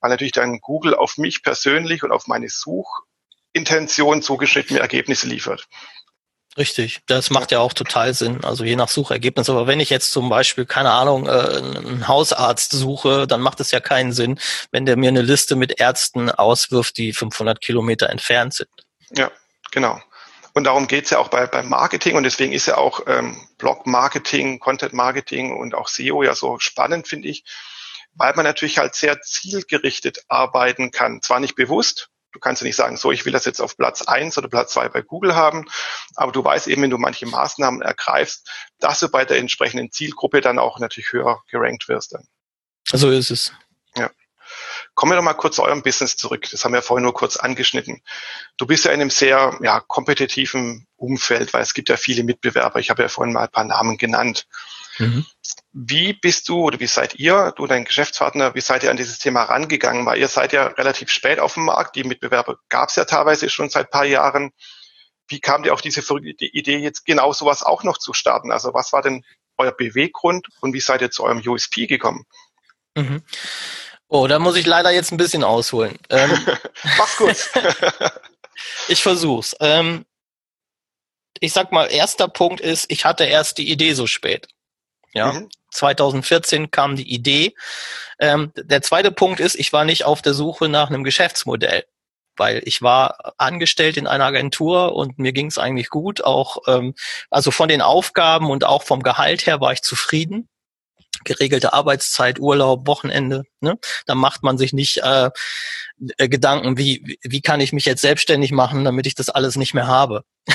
weil 0.00 0.10
natürlich 0.10 0.32
dann 0.32 0.60
Google 0.60 0.94
auf 0.94 1.18
mich 1.18 1.42
persönlich 1.42 2.02
und 2.02 2.12
auf 2.12 2.26
meine 2.26 2.48
Suchintention 2.48 4.22
zugeschnittene 4.22 4.80
Ergebnisse 4.80 5.28
liefert. 5.28 5.68
Richtig, 6.56 7.00
das 7.06 7.30
macht 7.30 7.50
ja 7.50 7.58
auch 7.58 7.72
total 7.72 8.14
Sinn, 8.14 8.44
also 8.44 8.62
je 8.64 8.76
nach 8.76 8.88
Suchergebnis. 8.88 9.50
Aber 9.50 9.66
wenn 9.66 9.80
ich 9.80 9.90
jetzt 9.90 10.12
zum 10.12 10.28
Beispiel, 10.28 10.66
keine 10.66 10.92
Ahnung, 10.92 11.26
äh, 11.26 11.30
einen 11.30 12.06
Hausarzt 12.06 12.70
suche, 12.70 13.26
dann 13.26 13.40
macht 13.40 13.58
es 13.58 13.72
ja 13.72 13.80
keinen 13.80 14.12
Sinn, 14.12 14.38
wenn 14.70 14.86
der 14.86 14.96
mir 14.96 15.08
eine 15.08 15.22
Liste 15.22 15.56
mit 15.56 15.80
Ärzten 15.80 16.30
auswirft, 16.30 16.96
die 16.96 17.12
500 17.12 17.60
Kilometer 17.60 18.08
entfernt 18.08 18.54
sind. 18.54 18.70
Ja, 19.10 19.32
genau. 19.72 20.00
Und 20.54 20.64
darum 20.64 20.86
geht's 20.86 21.10
ja 21.10 21.18
auch 21.18 21.28
bei, 21.28 21.46
beim 21.46 21.68
Marketing 21.68 22.16
und 22.16 22.22
deswegen 22.22 22.52
ist 22.52 22.66
ja 22.66 22.76
auch 22.76 23.00
ähm, 23.06 23.36
Blog-Marketing, 23.58 24.60
Content-Marketing 24.60 25.56
und 25.56 25.74
auch 25.74 25.88
SEO 25.88 26.22
ja 26.22 26.34
so 26.34 26.58
spannend, 26.60 27.08
finde 27.08 27.28
ich, 27.28 27.44
weil 28.14 28.34
man 28.34 28.44
natürlich 28.44 28.78
halt 28.78 28.94
sehr 28.94 29.20
zielgerichtet 29.20 30.24
arbeiten 30.28 30.92
kann. 30.92 31.20
Zwar 31.22 31.40
nicht 31.40 31.56
bewusst, 31.56 32.08
Du 32.34 32.40
kannst 32.40 32.60
ja 32.62 32.66
nicht 32.66 32.74
sagen, 32.74 32.96
so, 32.96 33.12
ich 33.12 33.24
will 33.24 33.32
das 33.32 33.44
jetzt 33.44 33.60
auf 33.60 33.76
Platz 33.76 34.02
eins 34.02 34.36
oder 34.36 34.48
Platz 34.48 34.72
zwei 34.72 34.88
bei 34.88 35.02
Google 35.02 35.36
haben, 35.36 35.66
aber 36.16 36.32
du 36.32 36.42
weißt 36.42 36.66
eben, 36.66 36.82
wenn 36.82 36.90
du 36.90 36.98
manche 36.98 37.26
Maßnahmen 37.26 37.80
ergreifst, 37.80 38.50
dass 38.80 38.98
du 38.98 39.08
bei 39.08 39.24
der 39.24 39.38
entsprechenden 39.38 39.92
Zielgruppe 39.92 40.40
dann 40.40 40.58
auch 40.58 40.80
natürlich 40.80 41.12
höher 41.12 41.40
gerankt 41.48 41.88
wirst. 41.88 42.12
Dann. 42.12 42.24
So 42.92 43.08
ist 43.08 43.30
es. 43.30 43.52
Kommen 44.94 45.12
wir 45.12 45.16
doch 45.16 45.22
mal 45.22 45.34
kurz 45.34 45.56
zu 45.56 45.62
eurem 45.62 45.82
Business 45.82 46.16
zurück. 46.16 46.46
Das 46.50 46.64
haben 46.64 46.72
wir 46.72 46.82
vorhin 46.82 47.02
nur 47.02 47.14
kurz 47.14 47.36
angeschnitten. 47.36 48.02
Du 48.56 48.66
bist 48.66 48.84
ja 48.84 48.92
in 48.92 49.00
einem 49.00 49.10
sehr 49.10 49.58
ja, 49.60 49.80
kompetitiven 49.80 50.86
Umfeld, 50.96 51.52
weil 51.52 51.62
es 51.62 51.74
gibt 51.74 51.88
ja 51.88 51.96
viele 51.96 52.22
Mitbewerber. 52.22 52.78
Ich 52.78 52.90
habe 52.90 53.02
ja 53.02 53.08
vorhin 53.08 53.34
mal 53.34 53.44
ein 53.44 53.50
paar 53.50 53.64
Namen 53.64 53.98
genannt. 53.98 54.46
Mhm. 54.98 55.26
Wie 55.72 56.12
bist 56.12 56.48
du 56.48 56.60
oder 56.60 56.78
wie 56.78 56.86
seid 56.86 57.16
ihr, 57.16 57.52
du 57.56 57.66
dein 57.66 57.84
Geschäftspartner, 57.84 58.54
wie 58.54 58.60
seid 58.60 58.84
ihr 58.84 58.90
an 58.90 58.96
dieses 58.96 59.18
Thema 59.18 59.42
rangegangen? 59.42 60.06
Weil 60.06 60.18
ihr 60.18 60.28
seid 60.28 60.52
ja 60.52 60.66
relativ 60.66 61.10
spät 61.10 61.40
auf 61.40 61.54
dem 61.54 61.64
Markt, 61.64 61.96
die 61.96 62.04
Mitbewerber 62.04 62.58
gab 62.68 62.90
es 62.90 62.96
ja 62.96 63.04
teilweise 63.04 63.50
schon 63.50 63.70
seit 63.70 63.90
paar 63.90 64.04
Jahren. 64.04 64.52
Wie 65.26 65.40
kam 65.40 65.62
dir 65.62 65.72
auf 65.72 65.80
diese 65.80 66.02
Idee, 66.20 66.78
jetzt 66.78 67.04
genau 67.04 67.32
sowas 67.32 67.62
auch 67.62 67.82
noch 67.82 67.98
zu 67.98 68.12
starten? 68.12 68.52
Also 68.52 68.74
was 68.74 68.92
war 68.92 69.02
denn 69.02 69.24
euer 69.56 69.72
Beweggrund 69.72 70.48
und 70.60 70.72
wie 70.74 70.80
seid 70.80 71.00
ihr 71.00 71.10
zu 71.10 71.24
eurem 71.24 71.42
USP 71.44 71.86
gekommen? 71.86 72.24
Mhm. 72.96 73.22
Oh, 74.14 74.28
da 74.28 74.38
muss 74.38 74.54
ich 74.54 74.64
leider 74.64 74.92
jetzt 74.92 75.10
ein 75.10 75.16
bisschen 75.16 75.42
ausholen. 75.42 75.98
Ähm, 76.08 76.30
Mach's 76.98 77.16
kurz. 77.16 77.50
ich 78.88 79.02
versuch's. 79.02 79.56
Ähm, 79.58 80.06
ich 81.40 81.52
sag 81.52 81.72
mal, 81.72 81.86
erster 81.86 82.28
Punkt 82.28 82.60
ist, 82.60 82.88
ich 82.92 83.04
hatte 83.04 83.24
erst 83.24 83.58
die 83.58 83.68
Idee 83.68 83.92
so 83.94 84.06
spät. 84.06 84.46
Ja, 85.14 85.32
mhm. 85.32 85.48
2014 85.72 86.70
kam 86.70 86.94
die 86.94 87.12
Idee. 87.12 87.56
Ähm, 88.20 88.52
der 88.54 88.82
zweite 88.82 89.10
Punkt 89.10 89.40
ist, 89.40 89.56
ich 89.56 89.72
war 89.72 89.84
nicht 89.84 90.04
auf 90.04 90.22
der 90.22 90.34
Suche 90.34 90.68
nach 90.68 90.90
einem 90.90 91.02
Geschäftsmodell, 91.02 91.84
weil 92.36 92.62
ich 92.66 92.82
war 92.82 93.34
angestellt 93.38 93.96
in 93.96 94.06
einer 94.06 94.26
Agentur 94.26 94.94
und 94.94 95.18
mir 95.18 95.32
ging 95.32 95.48
es 95.48 95.58
eigentlich 95.58 95.90
gut. 95.90 96.22
Auch 96.22 96.58
ähm, 96.68 96.94
also 97.30 97.50
von 97.50 97.68
den 97.68 97.82
Aufgaben 97.82 98.48
und 98.48 98.62
auch 98.62 98.84
vom 98.84 99.02
Gehalt 99.02 99.46
her 99.46 99.60
war 99.60 99.72
ich 99.72 99.82
zufrieden 99.82 100.48
geregelte 101.24 101.72
Arbeitszeit, 101.72 102.38
Urlaub, 102.38 102.86
Wochenende. 102.86 103.44
Ne? 103.60 103.78
Da 104.06 104.14
macht 104.14 104.42
man 104.42 104.58
sich 104.58 104.72
nicht 104.72 104.98
äh, 104.98 105.30
äh, 106.16 106.28
Gedanken, 106.28 106.76
wie, 106.76 107.18
wie 107.22 107.40
kann 107.40 107.60
ich 107.60 107.72
mich 107.72 107.84
jetzt 107.84 108.02
selbstständig 108.02 108.52
machen, 108.52 108.84
damit 108.84 109.06
ich 109.06 109.14
das 109.14 109.30
alles 109.30 109.56
nicht 109.56 109.74
mehr 109.74 109.86
habe. 109.86 110.24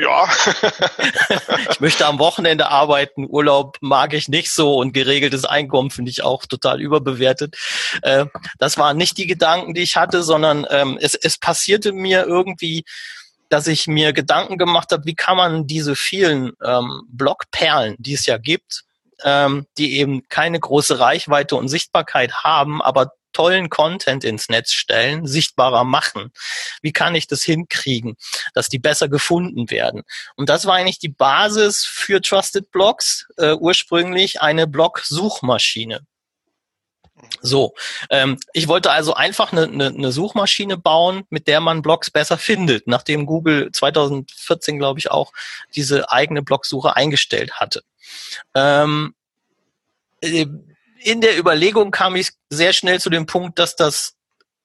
Ja. 0.00 0.28
ich 1.70 1.80
möchte 1.80 2.06
am 2.06 2.18
Wochenende 2.18 2.68
arbeiten, 2.68 3.26
Urlaub 3.28 3.78
mag 3.80 4.12
ich 4.12 4.28
nicht 4.28 4.50
so 4.50 4.76
und 4.76 4.92
geregeltes 4.92 5.44
Einkommen 5.44 5.90
finde 5.90 6.10
ich 6.10 6.22
auch 6.22 6.46
total 6.46 6.80
überbewertet. 6.80 7.56
Äh, 8.02 8.26
das 8.58 8.76
waren 8.76 8.96
nicht 8.96 9.16
die 9.18 9.26
Gedanken, 9.26 9.74
die 9.74 9.82
ich 9.82 9.96
hatte, 9.96 10.22
sondern 10.22 10.66
ähm, 10.70 10.98
es, 11.00 11.14
es 11.14 11.38
passierte 11.38 11.92
mir 11.92 12.26
irgendwie, 12.26 12.84
dass 13.48 13.66
ich 13.66 13.86
mir 13.86 14.12
Gedanken 14.12 14.58
gemacht 14.58 14.92
habe, 14.92 15.06
wie 15.06 15.14
kann 15.14 15.36
man 15.36 15.66
diese 15.66 15.96
vielen 15.96 16.52
ähm, 16.62 17.02
Blogperlen, 17.08 17.96
die 17.98 18.14
es 18.14 18.26
ja 18.26 18.38
gibt, 18.38 18.84
ähm, 19.24 19.66
die 19.76 19.98
eben 19.98 20.28
keine 20.28 20.60
große 20.60 20.98
Reichweite 20.98 21.56
und 21.56 21.68
Sichtbarkeit 21.68 22.44
haben, 22.44 22.82
aber 22.82 23.12
tollen 23.32 23.68
Content 23.68 24.24
ins 24.24 24.48
Netz 24.48 24.72
stellen, 24.72 25.26
sichtbarer 25.26 25.84
machen. 25.84 26.32
Wie 26.82 26.92
kann 26.92 27.14
ich 27.14 27.26
das 27.26 27.42
hinkriegen, 27.42 28.16
dass 28.54 28.68
die 28.68 28.78
besser 28.78 29.08
gefunden 29.08 29.70
werden? 29.70 30.02
Und 30.36 30.48
das 30.48 30.66
war 30.66 30.74
eigentlich 30.74 30.98
die 30.98 31.08
Basis 31.08 31.84
für 31.84 32.20
Trusted 32.20 32.70
Blogs, 32.72 33.28
äh, 33.36 33.54
ursprünglich 33.54 34.40
eine 34.40 34.66
Blog-Suchmaschine. 34.66 36.00
So, 37.40 37.74
ähm, 38.10 38.38
ich 38.52 38.68
wollte 38.68 38.90
also 38.90 39.14
einfach 39.14 39.52
eine, 39.52 39.64
eine, 39.64 39.86
eine 39.86 40.12
Suchmaschine 40.12 40.76
bauen, 40.76 41.24
mit 41.30 41.46
der 41.46 41.60
man 41.60 41.82
Blogs 41.82 42.10
besser 42.10 42.38
findet, 42.38 42.86
nachdem 42.86 43.26
Google 43.26 43.70
2014, 43.72 44.78
glaube 44.78 44.98
ich, 44.98 45.10
auch 45.10 45.32
diese 45.74 46.10
eigene 46.10 46.42
Blogsuche 46.42 46.96
eingestellt 46.96 47.54
hatte. 47.54 47.82
Ähm, 48.54 49.14
äh, 50.20 50.46
in 51.00 51.20
der 51.20 51.38
Überlegung 51.38 51.90
kam 51.90 52.16
ich 52.16 52.32
sehr 52.50 52.72
schnell 52.72 53.00
zu 53.00 53.10
dem 53.10 53.26
Punkt, 53.26 53.58
dass 53.58 53.76
das 53.76 54.16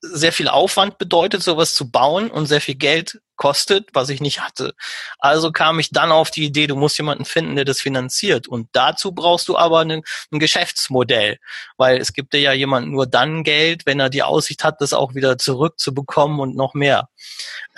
sehr 0.02 0.34
viel 0.34 0.48
Aufwand 0.48 0.98
bedeutet, 0.98 1.44
sowas 1.44 1.76
zu 1.76 1.90
bauen 1.90 2.30
und 2.30 2.48
sehr 2.48 2.62
viel 2.62 2.76
Geld 2.76 3.22
kostet, 3.36 3.90
was 3.94 4.10
ich 4.10 4.22
nicht 4.22 4.42
hatte. 4.42 4.74
Also 5.20 5.52
kam 5.52 5.80
ich 5.80 5.90
dann 5.90 6.12
auf 6.12 6.32
die 6.32 6.46
Idee, 6.46 6.68
du 6.68 6.76
musst 6.76 6.98
jemanden 6.98 7.26
finden, 7.26 7.56
der 7.56 7.66
das 7.66 7.82
finanziert. 7.82 8.48
Und 8.48 8.70
dazu 8.74 9.12
brauchst 9.12 9.48
du 9.48 9.58
aber 9.58 9.80
ein, 9.80 10.04
ein 10.32 10.40
Geschäftsmodell, 10.40 11.40
weil 11.78 11.98
es 11.98 12.14
gibt 12.14 12.34
dir 12.34 12.42
ja 12.42 12.54
jemand 12.54 12.90
nur 12.90 13.08
dann 13.08 13.44
Geld, 13.44 13.86
wenn 13.86 14.00
er 14.00 14.10
die 14.10 14.24
Aussicht 14.24 14.64
hat, 14.64 14.82
das 14.82 14.94
auch 14.94 15.16
wieder 15.16 15.38
zurückzubekommen 15.38 16.40
und 16.40 16.56
noch 16.56 16.74
mehr. 16.74 17.10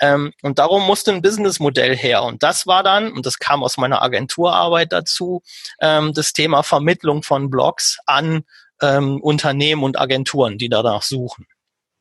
Ähm, 0.00 0.32
und 0.42 0.58
darum 0.58 0.82
musste 0.82 1.12
ein 1.12 1.22
Businessmodell 1.22 1.96
her. 1.96 2.22
Und 2.22 2.42
das 2.42 2.66
war 2.66 2.82
dann, 2.82 3.12
und 3.12 3.26
das 3.26 3.38
kam 3.38 3.62
aus 3.62 3.76
meiner 3.76 4.02
Agenturarbeit 4.02 4.92
dazu, 4.92 5.42
ähm, 5.80 6.12
das 6.12 6.32
Thema 6.32 6.62
Vermittlung 6.62 7.22
von 7.22 7.50
Blogs 7.50 7.98
an 8.06 8.44
ähm, 8.82 9.20
Unternehmen 9.22 9.82
und 9.82 9.98
Agenturen, 9.98 10.58
die 10.58 10.68
danach 10.68 11.02
suchen. 11.02 11.46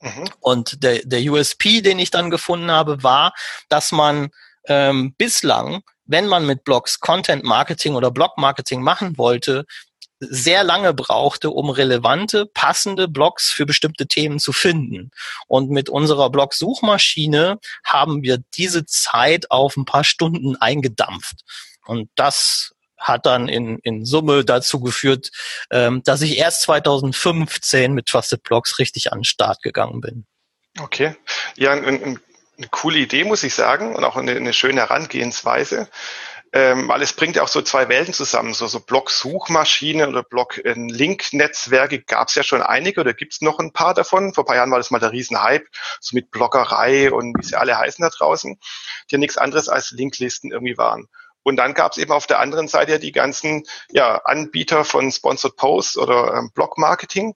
Mhm. 0.05 0.29
Und 0.39 0.83
der, 0.83 1.01
der 1.03 1.21
USP, 1.31 1.81
den 1.81 1.99
ich 1.99 2.11
dann 2.11 2.29
gefunden 2.29 2.71
habe, 2.71 3.01
war, 3.03 3.33
dass 3.69 3.91
man 3.91 4.29
ähm, 4.67 5.15
bislang, 5.17 5.81
wenn 6.05 6.27
man 6.27 6.45
mit 6.45 6.63
Blogs 6.63 6.99
Content 6.99 7.43
Marketing 7.43 7.95
oder 7.95 8.11
Blog 8.11 8.37
Marketing 8.37 8.81
machen 8.81 9.17
wollte, 9.17 9.65
sehr 10.19 10.63
lange 10.63 10.93
brauchte, 10.93 11.49
um 11.49 11.69
relevante, 11.69 12.45
passende 12.45 13.07
Blogs 13.07 13.49
für 13.49 13.65
bestimmte 13.65 14.07
Themen 14.07 14.39
zu 14.39 14.53
finden. 14.53 15.11
Und 15.47 15.71
mit 15.71 15.89
unserer 15.89 16.29
Blog-Suchmaschine 16.29 17.59
haben 17.83 18.23
wir 18.23 18.39
diese 18.53 18.85
Zeit 18.85 19.51
auf 19.51 19.75
ein 19.75 19.85
paar 19.85 20.03
Stunden 20.03 20.55
eingedampft. 20.55 21.41
Und 21.85 22.09
das 22.15 22.74
hat 23.05 23.25
dann 23.25 23.47
in, 23.47 23.79
in 23.79 24.03
Summe 24.03 24.43
dazu 24.43 24.79
geführt, 24.79 25.29
ähm, 25.71 26.01
dass 26.03 26.21
ich 26.21 26.37
erst 26.37 26.63
2015 26.63 27.93
mit 27.93 28.07
Trusted 28.07 28.43
Blogs 28.43 28.79
richtig 28.79 29.11
an 29.11 29.19
den 29.19 29.23
Start 29.23 29.61
gegangen 29.61 30.01
bin. 30.01 30.25
Okay. 30.79 31.15
Ja, 31.55 31.71
ein, 31.71 31.85
ein, 31.85 32.19
eine 32.57 32.67
coole 32.71 32.97
Idee, 32.97 33.23
muss 33.23 33.43
ich 33.43 33.53
sagen, 33.53 33.95
und 33.95 34.03
auch 34.03 34.15
eine, 34.15 34.31
eine 34.31 34.53
schöne 34.53 34.81
Herangehensweise. 34.81 35.87
Ähm, 36.53 36.87
weil 36.87 37.01
es 37.01 37.11
bringt 37.11 37.35
ja 37.35 37.43
auch 37.43 37.49
so 37.49 37.61
zwei 37.61 37.89
Welten 37.89 38.13
zusammen. 38.13 38.53
So, 38.53 38.67
so 38.67 38.79
Blog-Suchmaschine 38.79 40.07
oder 40.07 40.23
Blog-Link-Netzwerke 40.23 42.03
gab 42.03 42.29
es 42.29 42.35
ja 42.35 42.43
schon 42.43 42.61
einige 42.61 43.01
oder 43.01 43.13
gibt 43.13 43.33
es 43.33 43.41
noch 43.41 43.59
ein 43.59 43.73
paar 43.73 43.93
davon. 43.93 44.33
Vor 44.33 44.45
ein 44.45 44.47
paar 44.47 44.55
Jahren 44.55 44.71
war 44.71 44.77
das 44.77 44.89
mal 44.89 44.99
der 44.99 45.11
Riesenhype, 45.11 45.65
so 45.99 46.15
mit 46.15 46.31
Bloggerei 46.31 47.11
und 47.11 47.35
wie 47.37 47.45
sie 47.45 47.57
alle 47.57 47.77
heißen 47.77 48.01
da 48.01 48.09
draußen, 48.09 48.57
die 49.09 49.15
ja 49.15 49.17
nichts 49.17 49.37
anderes 49.37 49.67
als 49.67 49.91
Linklisten 49.91 50.53
irgendwie 50.53 50.77
waren. 50.77 51.09
Und 51.45 51.57
dann 51.57 51.75
gab 51.75 51.91
es 51.91 51.99
eben 51.99 52.11
auf 52.11 52.25
der 52.25 52.39
anderen 52.39 52.67
Seite 52.67 52.93
ja 52.93 52.97
die 52.97 53.11
ganzen 53.11 53.65
ja, 53.91 54.17
Anbieter 54.25 54.83
von 54.83 55.11
Sponsored 55.11 55.55
Posts 55.55 55.97
oder 55.97 56.33
ähm, 56.33 56.51
Blog 56.53 56.79
Marketing. 56.79 57.35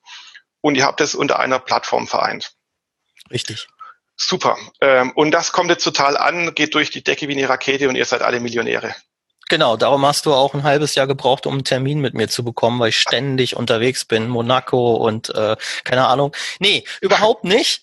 Und 0.61 0.75
ihr 0.75 0.83
habt 0.83 0.99
das 0.99 1.13
unter 1.13 1.39
einer 1.39 1.59
Plattform 1.59 2.07
vereint. 2.07 2.53
Richtig. 3.29 3.67
Super. 4.17 4.57
Ähm, 4.81 5.11
und 5.11 5.29
das 5.29 5.51
kommt 5.51 5.69
jetzt 5.69 5.83
total 5.83 6.17
an, 6.17 6.55
geht 6.55 6.73
durch 6.73 6.89
die 6.89 7.03
Decke 7.03 7.27
wie 7.27 7.37
eine 7.37 7.47
Rakete 7.47 7.87
und 7.87 7.95
ihr 7.95 8.03
seid 8.03 8.23
alle 8.23 8.39
Millionäre. 8.39 8.95
Genau, 9.49 9.77
darum 9.77 10.05
hast 10.05 10.27
du 10.27 10.33
auch 10.33 10.53
ein 10.53 10.61
halbes 10.61 10.93
Jahr 10.93 11.07
gebraucht, 11.07 11.47
um 11.47 11.53
einen 11.53 11.63
Termin 11.63 11.99
mit 11.99 12.13
mir 12.13 12.27
zu 12.27 12.43
bekommen, 12.43 12.79
weil 12.79 12.89
ich 12.89 12.99
ständig 12.99 13.55
unterwegs 13.55 14.05
bin, 14.05 14.29
Monaco 14.29 14.93
und 14.93 15.33
äh, 15.33 15.55
keine 15.83 16.07
Ahnung. 16.07 16.35
Nee, 16.59 16.83
überhaupt 17.01 17.45
nicht. 17.45 17.81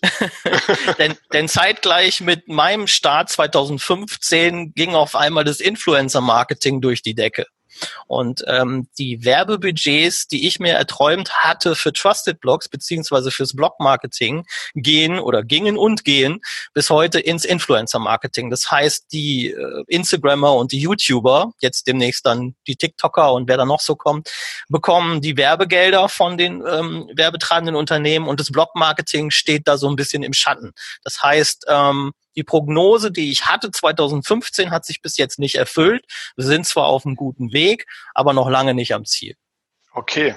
denn, 0.98 1.16
denn 1.32 1.48
zeitgleich 1.48 2.20
mit 2.20 2.46
meinem 2.46 2.86
Start 2.86 3.30
2015 3.30 4.74
ging 4.74 4.94
auf 4.94 5.16
einmal 5.16 5.42
das 5.42 5.58
Influencer-Marketing 5.58 6.80
durch 6.80 7.02
die 7.02 7.16
Decke. 7.16 7.46
Und 8.06 8.44
ähm, 8.46 8.88
die 8.98 9.24
Werbebudgets, 9.24 10.28
die 10.28 10.46
ich 10.46 10.58
mir 10.60 10.74
erträumt 10.74 11.30
hatte 11.44 11.74
für 11.74 11.92
Trusted 11.92 12.40
Blogs 12.40 12.68
beziehungsweise 12.68 13.30
fürs 13.30 13.54
Blog-Marketing, 13.54 14.44
gehen 14.74 15.18
oder 15.18 15.42
gingen 15.42 15.76
und 15.76 16.04
gehen 16.04 16.40
bis 16.74 16.90
heute 16.90 17.20
ins 17.20 17.44
Influencer-Marketing. 17.44 18.50
Das 18.50 18.70
heißt, 18.70 19.06
die 19.12 19.50
äh, 19.50 19.84
Instagrammer 19.88 20.54
und 20.54 20.72
die 20.72 20.80
YouTuber, 20.80 21.52
jetzt 21.60 21.86
demnächst 21.86 22.26
dann 22.26 22.54
die 22.66 22.76
TikToker 22.76 23.32
und 23.32 23.48
wer 23.48 23.56
da 23.56 23.64
noch 23.64 23.80
so 23.80 23.96
kommt, 23.96 24.30
bekommen 24.68 25.20
die 25.20 25.36
Werbegelder 25.36 26.08
von 26.08 26.38
den 26.38 26.62
ähm, 26.66 27.10
werbetreibenden 27.14 27.76
Unternehmen 27.76 28.28
und 28.28 28.40
das 28.40 28.50
Blog-Marketing 28.50 29.30
steht 29.30 29.68
da 29.68 29.76
so 29.76 29.88
ein 29.88 29.96
bisschen 29.96 30.22
im 30.22 30.32
Schatten. 30.32 30.72
Das 31.04 31.22
heißt, 31.22 31.66
ähm, 31.68 32.12
die 32.36 32.44
Prognose, 32.44 33.10
die 33.10 33.30
ich 33.30 33.46
hatte 33.46 33.70
2015, 33.70 34.70
hat 34.70 34.84
sich 34.84 35.02
bis 35.02 35.16
jetzt 35.16 35.38
nicht 35.38 35.56
erfüllt. 35.56 36.04
Wir 36.36 36.44
sind 36.44 36.66
zwar 36.66 36.86
auf 36.86 37.06
einem 37.06 37.16
guten 37.16 37.52
Weg, 37.52 37.86
aber 38.14 38.32
noch 38.32 38.48
lange 38.48 38.74
nicht 38.74 38.94
am 38.94 39.04
Ziel. 39.04 39.34
Okay. 39.92 40.34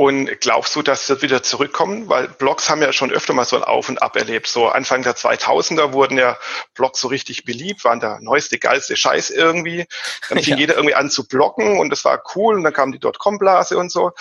Und 0.00 0.40
glaubst 0.40 0.74
du, 0.74 0.80
dass 0.80 1.06
das 1.08 1.20
wieder 1.20 1.42
zurückkommen? 1.42 2.08
Weil 2.08 2.26
Blogs 2.26 2.70
haben 2.70 2.80
ja 2.80 2.90
schon 2.90 3.12
öfter 3.12 3.34
mal 3.34 3.44
so 3.44 3.56
ein 3.56 3.62
Auf 3.62 3.90
und 3.90 4.00
Ab 4.00 4.16
erlebt. 4.16 4.46
So 4.46 4.68
Anfang 4.68 5.02
der 5.02 5.14
2000er 5.14 5.92
wurden 5.92 6.16
ja 6.16 6.38
Blogs 6.72 7.02
so 7.02 7.08
richtig 7.08 7.44
beliebt, 7.44 7.84
waren 7.84 8.00
der 8.00 8.18
neueste, 8.22 8.58
geilste 8.58 8.96
Scheiß 8.96 9.28
irgendwie. 9.28 9.84
Dann 10.30 10.38
fing 10.42 10.54
ja. 10.54 10.56
jeder 10.56 10.76
irgendwie 10.76 10.94
an 10.94 11.10
zu 11.10 11.28
bloggen 11.28 11.78
und 11.78 11.90
das 11.90 12.06
war 12.06 12.22
cool. 12.34 12.54
Und 12.54 12.64
dann 12.64 12.72
kam 12.72 12.92
die 12.92 12.98
Dotcom-Blase 12.98 13.76
und 13.76 13.92
so. 13.92 14.12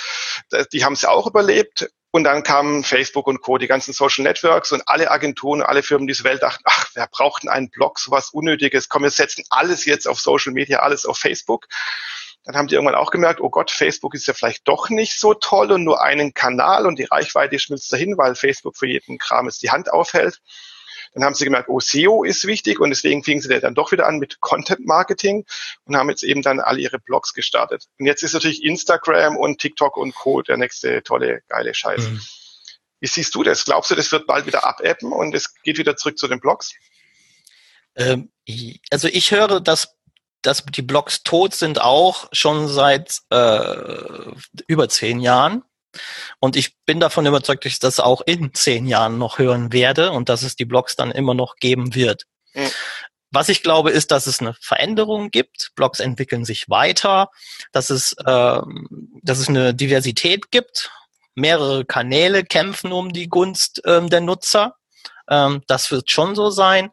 Die 0.74 0.84
haben 0.84 0.94
es 0.94 1.04
ja 1.04 1.12
auch 1.12 1.28
überlebt. 1.28 1.90
Und 2.12 2.24
dann 2.24 2.42
kamen 2.42 2.84
Facebook 2.84 3.28
und 3.28 3.42
Co., 3.42 3.60
die 3.60 3.68
ganzen 3.68 3.94
Social 3.94 4.24
Networks 4.24 4.72
und 4.72 4.82
alle 4.88 5.12
Agenturen, 5.12 5.62
alle 5.62 5.84
Firmen 5.84 6.08
dieser 6.08 6.24
Welt 6.24 6.42
dachten, 6.42 6.64
ach, 6.66 6.88
wer 6.96 7.08
braucht 7.08 7.44
denn 7.44 7.50
einen 7.50 7.70
Blog, 7.70 8.00
sowas 8.00 8.32
Unnötiges? 8.32 8.90
Komm, 8.90 9.04
wir 9.04 9.12
setzen 9.12 9.44
alles 9.50 9.86
jetzt 9.86 10.08
auf 10.08 10.20
Social 10.20 10.52
Media, 10.52 10.80
alles 10.80 11.06
auf 11.06 11.18
Facebook. 11.18 11.68
Dann 12.44 12.56
haben 12.56 12.68
die 12.68 12.76
irgendwann 12.76 12.96
auch 12.96 13.12
gemerkt, 13.12 13.42
oh 13.42 13.50
Gott, 13.52 13.70
Facebook 13.70 14.16
ist 14.16 14.26
ja 14.26 14.34
vielleicht 14.34 14.68
doch 14.68 14.90
nicht 14.90 15.20
so 15.20 15.36
toll 15.36 15.72
und 15.72 15.84
nur 15.84 16.02
einen 16.02 16.34
Kanal 16.34 16.88
und 16.88 16.98
die 16.98 17.04
Reichweite 17.04 17.60
schmilzt 17.60 17.94
dahin, 17.94 18.18
weil 18.18 18.34
Facebook 18.34 18.76
für 18.76 18.88
jeden 18.88 19.20
Kram 19.20 19.46
jetzt 19.46 19.62
die 19.62 19.70
Hand 19.70 19.92
aufhält. 19.92 20.42
Dann 21.14 21.24
haben 21.24 21.36
sie 21.36 21.46
gemerkt, 21.46 21.70
oh, 21.70 21.80
SEO 21.80 22.24
ist 22.24 22.46
wichtig 22.46 22.80
und 22.80 22.90
deswegen 22.90 23.24
fingen 23.24 23.42
sie 23.42 23.60
dann 23.60 23.76
doch 23.76 23.92
wieder 23.92 24.08
an 24.08 24.18
mit 24.18 24.40
Content 24.40 24.86
Marketing 24.86 25.46
und 25.86 25.96
haben 25.96 26.10
jetzt 26.10 26.24
eben 26.24 26.42
dann 26.42 26.60
alle 26.60 26.80
ihre 26.80 27.00
Blogs 27.00 27.34
gestartet. 27.34 27.86
Und 28.00 28.06
jetzt 28.06 28.24
ist 28.24 28.34
natürlich 28.34 28.64
Instagram 28.64 29.38
und 29.38 29.60
TikTok 29.60 29.98
und 29.98 30.14
Co. 30.16 30.42
der 30.42 30.58
nächste 30.58 31.04
tolle, 31.04 31.42
geile 31.48 31.74
Scheiß. 31.74 32.10
Mhm. 32.10 32.22
Wie 33.00 33.08
siehst 33.08 33.34
du 33.36 33.44
das? 33.44 33.66
Glaubst 33.66 33.92
du, 33.92 33.96
das 33.96 34.12
wird 34.12 34.28
bald 34.28 34.46
wieder 34.46 34.66
abappen 34.66 35.12
und 35.12 35.34
es 35.34 35.54
geht 35.64 35.78
wieder 35.78 35.96
zurück 35.96 36.18
zu 36.18 36.28
den 36.28 36.40
Blogs? 36.40 36.74
Ähm, 37.96 38.32
also 38.92 39.08
ich 39.08 39.32
höre, 39.32 39.62
dass 39.62 39.96
dass 40.42 40.64
die 40.66 40.82
Blogs 40.82 41.24
tot 41.24 41.54
sind 41.54 41.82
auch 41.82 42.30
schon 42.32 42.68
seit 42.68 43.20
äh, 43.30 44.32
über 44.68 44.88
zehn 44.90 45.20
Jahren. 45.20 45.64
Und 46.40 46.56
ich 46.56 46.76
bin 46.86 47.00
davon 47.00 47.26
überzeugt, 47.26 47.66
dass 47.66 47.74
ich 47.74 47.80
das 47.80 48.00
auch 48.00 48.22
in 48.22 48.54
zehn 48.54 48.86
Jahren 48.88 49.18
noch 49.18 49.40
hören 49.40 49.74
werde 49.74 50.12
und 50.12 50.30
dass 50.30 50.44
es 50.44 50.56
die 50.56 50.66
Blogs 50.66 50.96
dann 50.96 51.12
immer 51.12 51.34
noch 51.34 51.56
geben 51.56 51.96
wird. 51.96 52.26
Mhm. 52.54 52.70
Was 53.32 53.50
ich 53.50 53.62
glaube, 53.62 53.92
ist, 53.92 54.12
dass 54.12 54.26
es 54.26 54.40
eine 54.40 54.56
Veränderung 54.60 55.30
gibt. 55.30 55.72
Blogs 55.76 56.00
entwickeln 56.00 56.46
sich 56.46 56.68
weiter, 56.70 57.30
dass 57.72 57.92
es, 57.92 58.14
äh, 58.14 58.62
dass 59.22 59.40
es 59.40 59.50
eine 59.50 59.76
Diversität 59.76 60.50
gibt. 60.52 60.92
Mehrere 61.36 61.86
Kanäle 61.86 62.44
kämpfen 62.44 62.92
um 62.92 63.14
die 63.14 63.28
Gunst 63.30 63.82
ähm, 63.86 64.10
der 64.10 64.22
Nutzer. 64.22 64.76
Ähm, 65.30 65.62
das 65.68 65.92
wird 65.92 66.10
schon 66.10 66.34
so 66.34 66.50
sein. 66.50 66.90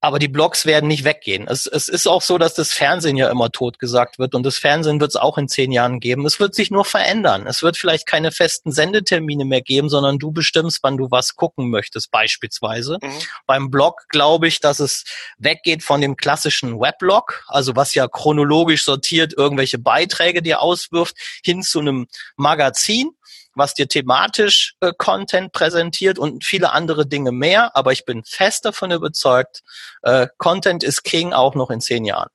Aber 0.00 0.20
die 0.20 0.28
Blogs 0.28 0.64
werden 0.64 0.86
nicht 0.86 1.02
weggehen. 1.02 1.48
Es, 1.48 1.66
es 1.66 1.88
ist 1.88 2.06
auch 2.06 2.22
so, 2.22 2.38
dass 2.38 2.54
das 2.54 2.72
Fernsehen 2.72 3.16
ja 3.16 3.30
immer 3.30 3.50
tot 3.50 3.80
gesagt 3.80 4.18
wird 4.20 4.34
und 4.36 4.44
das 4.44 4.56
Fernsehen 4.56 5.00
wird 5.00 5.10
es 5.10 5.16
auch 5.16 5.38
in 5.38 5.48
zehn 5.48 5.72
Jahren 5.72 5.98
geben. 5.98 6.24
Es 6.24 6.38
wird 6.38 6.54
sich 6.54 6.70
nur 6.70 6.84
verändern. 6.84 7.46
Es 7.48 7.62
wird 7.62 7.76
vielleicht 7.76 8.06
keine 8.06 8.30
festen 8.30 8.70
Sendetermine 8.70 9.44
mehr 9.44 9.60
geben, 9.60 9.88
sondern 9.88 10.18
du 10.18 10.30
bestimmst, 10.30 10.80
wann 10.82 10.96
du 10.96 11.10
was 11.10 11.34
gucken 11.34 11.68
möchtest, 11.70 12.12
beispielsweise. 12.12 12.98
Mhm. 13.02 13.18
Beim 13.46 13.70
Blog 13.70 14.04
glaube 14.08 14.46
ich, 14.46 14.60
dass 14.60 14.78
es 14.78 15.04
weggeht 15.38 15.82
von 15.82 16.00
dem 16.00 16.16
klassischen 16.16 16.78
Weblog, 16.78 17.44
also 17.48 17.74
was 17.74 17.94
ja 17.94 18.06
chronologisch 18.06 18.84
sortiert 18.84 19.34
irgendwelche 19.36 19.78
Beiträge 19.78 20.42
dir 20.42 20.62
auswirft, 20.62 21.16
hin 21.44 21.62
zu 21.62 21.80
einem 21.80 22.06
Magazin 22.36 23.10
was 23.54 23.74
dir 23.74 23.88
thematisch 23.88 24.74
äh, 24.80 24.92
Content 24.96 25.52
präsentiert 25.52 26.18
und 26.18 26.44
viele 26.44 26.72
andere 26.72 27.06
Dinge 27.06 27.32
mehr. 27.32 27.76
Aber 27.76 27.92
ich 27.92 28.04
bin 28.04 28.24
fest 28.24 28.64
davon 28.64 28.90
überzeugt, 28.90 29.62
äh, 30.02 30.28
Content 30.38 30.84
ist 30.84 31.02
King 31.02 31.32
auch 31.32 31.54
noch 31.54 31.70
in 31.70 31.80
zehn 31.80 32.04
Jahren. 32.04 32.30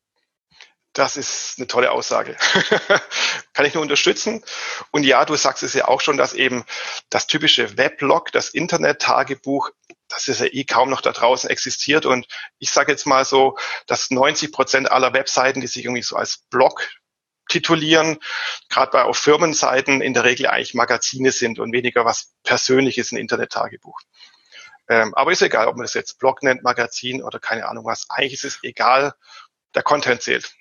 Das 0.94 1.18
ist 1.18 1.56
eine 1.58 1.66
tolle 1.66 1.92
Aussage. 1.92 2.38
Kann 3.54 3.66
ich 3.66 3.74
nur 3.74 3.82
unterstützen. 3.82 4.44
Und 4.92 5.04
ja, 5.04 5.26
du 5.26 5.36
sagst 5.36 5.64
es 5.64 5.74
ja 5.74 5.88
auch 5.88 6.02
schon, 6.02 6.18
dass 6.18 6.34
eben 6.34 6.66
das 7.10 7.26
typische 7.26 7.78
Weblog, 7.78 8.32
das 8.32 8.50
Internet-Tagebuch, 8.50 9.72
das 10.08 10.28
ist 10.28 10.40
ja 10.40 10.46
eh 10.46 10.66
kaum 10.66 10.92
noch 10.92 11.02
da 11.02 11.12
draußen 11.12 11.50
existiert. 11.50 12.06
Und 12.06 12.28
ich 12.60 12.70
sage 12.70 12.92
jetzt 12.92 13.08
mal 13.08 13.26
so, 13.26 13.58
dass 13.88 14.12
90 14.12 14.52
Prozent 14.52 14.92
aller 14.92 15.14
Webseiten, 15.14 15.62
die 15.62 15.68
sich 15.68 15.84
irgendwie 15.84 16.04
so 16.04 16.16
als 16.16 16.44
Blog 16.52 16.88
titulieren, 17.54 18.20
gerade 18.70 18.92
bei 18.92 19.04
auf 19.04 19.18
Firmenseiten 19.18 20.02
in 20.02 20.14
der 20.14 20.24
Regel 20.24 20.48
eigentlich 20.48 20.74
Magazine 20.74 21.32
sind 21.32 21.60
und 21.60 21.72
weniger 21.72 22.06
was 22.06 22.34
Persönliches, 22.44 23.12
ein 23.12 23.18
Internet-Tagebuch. 23.18 24.00
Ähm, 24.90 25.14
aber 25.16 25.32
ist 25.32 25.42
egal, 25.42 25.68
ob 25.68 25.78
man 25.78 25.86
das 25.86 25.94
jetzt 25.94 26.20
Blog 26.20 26.44
nennt, 26.44 26.64
Magazin 26.64 27.24
oder 27.24 27.40
keine 27.40 27.68
Ahnung 27.68 27.86
was. 27.86 28.10
Eigentlich 28.10 28.34
ist 28.34 28.44
es 28.44 28.60
egal, 28.64 29.14
der 29.76 29.84
Content 29.84 30.22
zählt. 30.22 30.54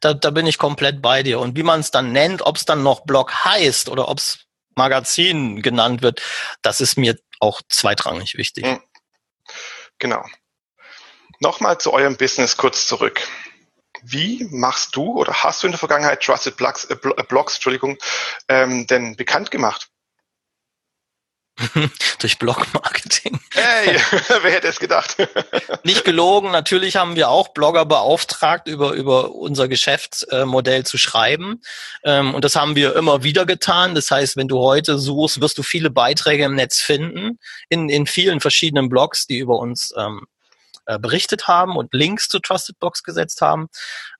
Da, 0.00 0.14
da 0.14 0.30
bin 0.30 0.46
ich 0.46 0.58
komplett 0.58 1.02
bei 1.02 1.22
dir. 1.22 1.40
Und 1.40 1.56
wie 1.56 1.62
man 1.62 1.80
es 1.80 1.90
dann 1.90 2.12
nennt, 2.12 2.42
ob 2.42 2.56
es 2.56 2.64
dann 2.64 2.82
noch 2.82 3.00
Blog 3.00 3.44
heißt 3.44 3.88
oder 3.88 4.08
ob 4.08 4.18
es 4.18 4.46
Magazin 4.76 5.60
genannt 5.60 6.02
wird, 6.02 6.22
das 6.62 6.80
ist 6.80 6.96
mir 6.96 7.18
auch 7.40 7.60
zweitrangig 7.68 8.36
wichtig. 8.36 8.64
Hm. 8.64 8.80
Genau. 9.98 10.24
Nochmal 11.40 11.78
zu 11.78 11.92
eurem 11.92 12.16
Business 12.16 12.56
kurz 12.56 12.86
zurück. 12.86 13.20
Wie 14.02 14.46
machst 14.50 14.96
du 14.96 15.18
oder 15.18 15.32
hast 15.32 15.62
du 15.62 15.66
in 15.66 15.72
der 15.72 15.78
Vergangenheit 15.78 16.22
Trusted 16.22 16.56
Blogs, 16.56 16.84
äh, 16.84 16.96
Blogs 16.96 17.54
Entschuldigung, 17.54 17.98
ähm, 18.48 18.86
denn 18.86 19.16
bekannt 19.16 19.50
gemacht? 19.50 19.88
Durch 22.20 22.38
Blog-Marketing. 22.38 23.40
Hey, 23.52 23.96
wer 24.42 24.50
hätte 24.50 24.68
es 24.68 24.78
gedacht? 24.78 25.16
Nicht 25.82 26.04
gelogen, 26.04 26.50
natürlich 26.50 26.96
haben 26.96 27.16
wir 27.16 27.28
auch 27.28 27.48
Blogger 27.48 27.84
beauftragt, 27.84 28.68
über, 28.68 28.92
über 28.92 29.34
unser 29.34 29.68
Geschäftsmodell 29.68 30.84
zu 30.86 30.98
schreiben. 30.98 31.62
Ähm, 32.04 32.34
und 32.34 32.44
das 32.44 32.54
haben 32.54 32.76
wir 32.76 32.94
immer 32.96 33.22
wieder 33.22 33.44
getan. 33.44 33.94
Das 33.94 34.10
heißt, 34.10 34.36
wenn 34.36 34.48
du 34.48 34.60
heute 34.60 34.98
suchst, 34.98 35.40
wirst 35.40 35.58
du 35.58 35.62
viele 35.62 35.90
Beiträge 35.90 36.44
im 36.44 36.54
Netz 36.54 36.80
finden, 36.80 37.38
in, 37.68 37.88
in 37.88 38.06
vielen 38.06 38.40
verschiedenen 38.40 38.88
Blogs, 38.88 39.26
die 39.26 39.38
über 39.38 39.58
uns 39.58 39.92
ähm, 39.96 40.26
äh, 40.88 40.98
berichtet 40.98 41.46
haben 41.48 41.76
und 41.76 41.92
Links 41.92 42.28
zu 42.28 42.40
Trusted 42.40 42.80
Blogs 42.80 43.02
gesetzt 43.02 43.40
haben. 43.42 43.68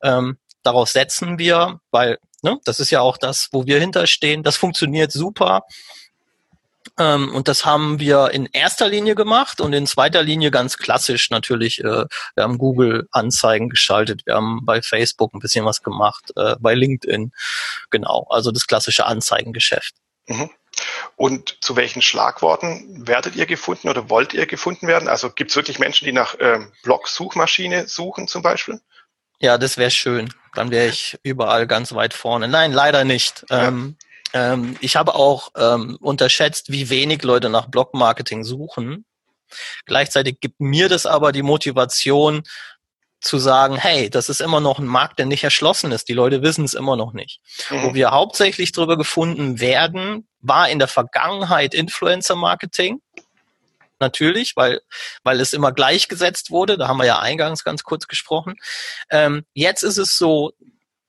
Ähm, 0.03 0.39
daraus 0.63 0.93
setzen 0.93 1.39
wir, 1.39 1.81
weil 1.91 2.19
ne, 2.43 2.59
das 2.65 2.79
ist 2.79 2.91
ja 2.91 3.01
auch 3.01 3.17
das, 3.17 3.49
wo 3.53 3.67
wir 3.67 3.81
hinterstehen. 3.81 4.43
Das 4.43 4.57
funktioniert 4.57 5.11
super. 5.11 5.63
Ähm, 6.99 7.35
und 7.35 7.49
das 7.49 7.65
haben 7.65 8.01
wir 8.01 8.31
in 8.33 8.47
erster 8.53 8.89
Linie 8.89 9.15
gemacht 9.15 9.61
und 9.61 9.73
in 9.73 9.87
zweiter 9.87 10.23
Linie 10.23 10.51
ganz 10.51 10.77
klassisch 10.77 11.31
natürlich. 11.31 11.81
Äh, 11.81 12.05
wir 12.35 12.43
haben 12.43 12.59
Google-Anzeigen 12.59 13.71
geschaltet, 13.71 14.27
wir 14.27 14.35
haben 14.35 14.65
bei 14.65 14.83
Facebook 14.83 15.33
ein 15.33 15.39
bisschen 15.39 15.65
was 15.65 15.83
gemacht, 15.83 16.33
äh, 16.37 16.57
bei 16.59 16.75
LinkedIn. 16.75 17.33
Genau, 17.91 18.27
also 18.31 18.51
das 18.51 18.67
klassische 18.67 19.07
Anzeigengeschäft. 19.07 19.95
Mhm. 20.27 20.51
Und 21.19 21.59
zu 21.61 21.75
welchen 21.75 22.01
Schlagworten 22.01 23.09
werdet 23.09 23.35
ihr 23.35 23.47
gefunden 23.47 23.89
oder 23.89 24.09
wollt 24.09 24.35
ihr 24.35 24.47
gefunden 24.47 24.87
werden? 24.87 25.09
Also 25.09 25.31
gibt 25.31 25.51
es 25.51 25.57
wirklich 25.57 25.81
Menschen, 25.81 26.05
die 26.05 26.13
nach 26.13 26.37
ähm, 26.39 26.71
Blog-Suchmaschine 26.85 27.89
suchen 27.89 28.29
zum 28.29 28.41
Beispiel? 28.41 28.81
Ja, 29.41 29.59
das 29.59 29.79
wäre 29.79 29.91
schön. 29.91 30.33
Dann 30.55 30.71
wäre 30.71 30.87
ich 30.87 31.19
überall 31.25 31.67
ganz 31.67 31.93
weit 31.93 32.15
vorne. 32.15 32.47
Nein, 32.47 32.73
leider 32.73 33.03
nicht. 33.03 33.45
Ja. 33.51 33.67
Ähm, 33.67 33.97
ähm, 34.33 34.77
ich 34.79 34.95
habe 34.95 35.17
auch 35.17 35.51
ähm, 35.57 35.99
unterschätzt, 36.01 36.71
wie 36.71 36.89
wenig 36.89 37.25
Leute 37.25 37.49
nach 37.49 37.67
Blog-Marketing 37.67 38.45
suchen. 38.45 39.05
Gleichzeitig 39.87 40.39
gibt 40.39 40.61
mir 40.61 40.89
das 40.89 41.05
aber 41.05 41.33
die 41.33 41.43
Motivation 41.43 42.45
zu 43.21 43.39
sagen, 43.39 43.75
hey, 43.75 44.09
das 44.09 44.29
ist 44.29 44.41
immer 44.41 44.61
noch 44.61 44.79
ein 44.79 44.87
Markt, 44.87 45.19
der 45.19 45.27
nicht 45.27 45.43
erschlossen 45.43 45.91
ist. 45.91 46.09
Die 46.09 46.15
Leute 46.15 46.43
wissen 46.43 46.65
es 46.65 46.75
immer 46.75 46.95
noch 46.95 47.13
nicht. 47.13 47.41
Mhm. 47.71 47.83
Wo 47.83 47.95
wir 47.95 48.13
hauptsächlich 48.13 48.71
drüber 48.71 48.97
gefunden 48.97 49.59
werden, 49.59 50.28
war 50.41 50.69
in 50.69 50.79
der 50.79 50.89
Vergangenheit 50.89 51.75
Influencer-Marketing. 51.75 53.01
Natürlich, 54.01 54.55
weil, 54.55 54.81
weil 55.25 55.41
es 55.41 55.53
immer 55.53 55.73
gleichgesetzt 55.73 56.51
wurde. 56.51 56.79
Da 56.79 56.87
haben 56.87 56.99
wir 56.99 57.07
ja 57.07 57.19
eingangs 57.19 57.65
ganz 57.65 57.83
kurz 57.83 58.07
gesprochen. 58.07 58.55
Ähm, 59.11 59.45
jetzt 59.55 59.83
ist 59.83 59.99
es 59.99 60.17
so, 60.17 60.53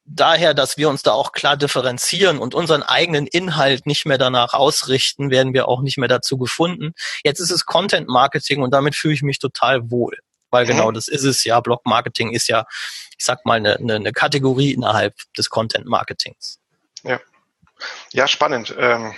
daher, 0.06 0.54
dass 0.54 0.78
wir 0.78 0.90
uns 0.90 1.04
da 1.04 1.12
auch 1.12 1.32
klar 1.32 1.56
differenzieren 1.56 2.40
und 2.40 2.56
unseren 2.56 2.84
eigenen 2.84 3.28
Inhalt 3.28 3.86
nicht 3.86 4.06
mehr 4.06 4.18
danach 4.18 4.54
ausrichten, 4.54 5.30
werden 5.30 5.54
wir 5.54 5.68
auch 5.68 5.82
nicht 5.82 5.98
mehr 5.98 6.08
dazu 6.08 6.38
gefunden. 6.38 6.94
Jetzt 7.24 7.40
ist 7.40 7.52
es 7.52 7.66
Content 7.66 8.08
Marketing 8.08 8.62
und 8.62 8.72
damit 8.72 8.96
fühle 8.96 9.14
ich 9.14 9.22
mich 9.22 9.40
total 9.40 9.92
wohl. 9.92 10.18
Weil 10.52 10.66
genau 10.66 10.92
das 10.92 11.08
ist 11.08 11.26
es 11.26 11.44
ja. 11.44 11.60
Blog 11.60 11.86
Marketing 11.86 12.32
ist 12.32 12.48
ja, 12.48 12.66
ich 13.18 13.24
sag 13.24 13.46
mal, 13.46 13.58
eine, 13.58 13.76
eine, 13.76 13.96
eine 13.96 14.12
Kategorie 14.12 14.72
innerhalb 14.74 15.14
des 15.38 15.50
Content 15.50 15.86
Marketings. 15.86 16.58
Ja. 17.04 17.20
Ja, 18.12 18.28
spannend. 18.28 18.76
Ähm 18.78 19.14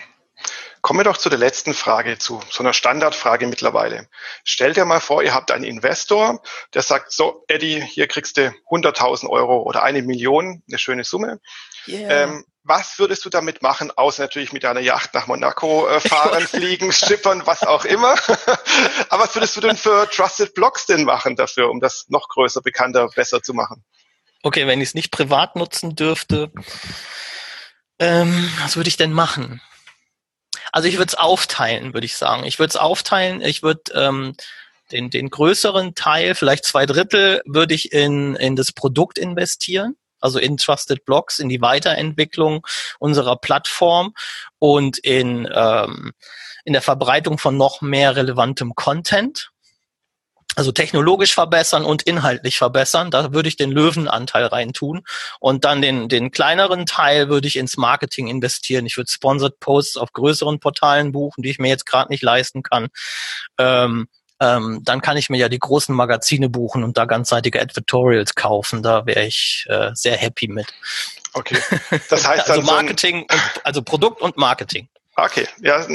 Kommen 0.82 1.00
wir 1.00 1.04
doch 1.04 1.17
zu 1.17 1.30
der 1.30 1.38
letzten 1.38 1.76
Frage, 1.76 2.17
zu 2.17 2.41
so 2.50 2.63
einer 2.63 2.74
Standardfrage 2.74 3.45
mittlerweile. 3.45 4.08
Stell 4.43 4.74
dir 4.74 4.84
mal 4.84 5.00
vor, 5.00 5.21
ihr 5.21 5.34
habt 5.34 5.52
einen 5.52 5.63
Investor, 5.63 6.41
der 6.74 6.82
sagt, 6.82 7.12
so, 7.12 7.43
Eddie, 7.47 7.82
hier 7.82 8.08
kriegst 8.08 8.38
du 8.38 8.52
100.000 8.71 9.30
Euro 9.30 9.62
oder 9.62 9.84
eine 9.84 10.02
Million, 10.02 10.63
eine 10.67 10.80
schöne 10.80 11.04
Summe. 11.04 11.39
Yeah. 11.88 12.24
Ähm, 12.24 12.45
was 12.63 12.97
würdest 12.97 13.24
du 13.26 13.30
damit 13.30 13.62
machen, 13.62 13.91
außer 13.95 14.24
natürlich 14.24 14.54
mit 14.54 14.63
deiner 14.63 14.80
Yacht 14.80 15.13
nach 15.13 15.28
Monaco 15.28 15.88
äh, 15.88 16.00
fahren, 16.00 16.41
fliegen, 16.47 16.91
schippern, 16.91 17.43
was 17.45 17.63
auch 17.63 17.86
immer. 17.86 18.15
Aber 19.10 19.24
was 19.24 19.36
würdest 19.36 19.56
du 19.58 19.62
denn 19.62 19.78
für 19.78 20.10
Trusted 20.10 20.56
Blogs 20.56 20.88
denn 20.88 21.04
machen 21.04 21.36
dafür, 21.36 21.69
um 21.69 21.80
das 21.80 22.06
noch 22.10 22.28
größer, 22.28 22.62
bekannter, 22.62 23.08
besser 23.15 23.43
zu 23.43 23.54
machen? 23.54 23.84
Okay, 24.43 24.65
wenn 24.65 24.82
ich 24.82 24.89
es 24.89 24.95
nicht 24.95 25.12
privat 25.12 25.56
nutzen 25.56 25.95
dürfte, 25.95 26.52
ähm, 28.01 28.51
was 28.59 28.75
würde 28.75 28.89
ich 28.89 28.97
denn 28.97 29.13
machen? 29.13 29.61
Also 30.71 30.87
ich 30.87 30.95
würde 30.97 31.09
es 31.09 31.15
aufteilen, 31.15 31.93
würde 31.93 32.05
ich 32.05 32.17
sagen. 32.17 32.45
Ich 32.45 32.57
würde 32.57 32.71
es 32.71 32.75
aufteilen. 32.75 33.41
Ich 33.41 33.61
würde 33.61 33.83
ähm, 33.93 34.35
den, 34.91 35.09
den 35.11 35.29
größeren 35.29 35.93
Teil, 35.93 36.33
vielleicht 36.33 36.65
zwei 36.65 36.85
Drittel, 36.85 37.41
würde 37.45 37.75
ich 37.75 37.93
in, 37.93 38.35
in 38.35 38.55
das 38.55 38.71
Produkt 38.71 39.19
investieren. 39.19 39.95
Also 40.19 40.39
in 40.39 40.57
Trusted 40.57 41.05
Blocks, 41.05 41.39
in 41.39 41.47
die 41.47 41.61
Weiterentwicklung 41.61 42.65
unserer 42.99 43.37
Plattform 43.37 44.13
und 44.57 44.97
in, 44.97 45.47
ähm, 45.53 46.13
in 46.65 46.73
der 46.73 46.81
Verbreitung 46.81 47.37
von 47.37 47.55
noch 47.55 47.81
mehr 47.81 48.15
relevantem 48.15 48.73
Content 48.75 49.51
also 50.55 50.71
technologisch 50.71 51.33
verbessern 51.33 51.85
und 51.85 52.03
inhaltlich 52.03 52.57
verbessern. 52.57 53.09
Da 53.09 53.33
würde 53.33 53.47
ich 53.47 53.55
den 53.55 53.71
Löwenanteil 53.71 54.45
reintun. 54.45 55.03
Und 55.39 55.63
dann 55.63 55.81
den, 55.81 56.09
den 56.09 56.31
kleineren 56.31 56.85
Teil 56.85 57.29
würde 57.29 57.47
ich 57.47 57.55
ins 57.55 57.77
Marketing 57.77 58.27
investieren. 58.27 58.85
Ich 58.85 58.97
würde 58.97 59.09
Sponsored 59.09 59.59
Posts 59.59 59.97
auf 59.97 60.11
größeren 60.11 60.59
Portalen 60.59 61.11
buchen, 61.13 61.41
die 61.41 61.49
ich 61.49 61.59
mir 61.59 61.69
jetzt 61.69 61.85
gerade 61.85 62.11
nicht 62.11 62.23
leisten 62.23 62.63
kann. 62.63 62.89
Ähm, 63.57 64.07
ähm, 64.41 64.81
dann 64.83 65.01
kann 65.01 65.17
ich 65.17 65.29
mir 65.29 65.37
ja 65.37 65.49
die 65.49 65.59
großen 65.59 65.95
Magazine 65.95 66.49
buchen 66.49 66.83
und 66.83 66.97
da 66.97 67.05
ganzseitige 67.05 67.61
Advertorials 67.61 68.35
kaufen. 68.35 68.81
Da 68.81 69.05
wäre 69.05 69.25
ich 69.25 69.65
äh, 69.69 69.91
sehr 69.93 70.17
happy 70.17 70.47
mit. 70.47 70.67
Okay. 71.33 71.59
Das 72.09 72.27
heißt 72.27 72.49
also 72.49 72.61
Marketing, 72.63 73.25
so 73.29 73.35
und, 73.35 73.65
also 73.65 73.81
Produkt 73.83 74.21
und 74.21 74.37
Marketing. 74.37 74.89
Okay, 75.15 75.47
ja, 75.61 75.85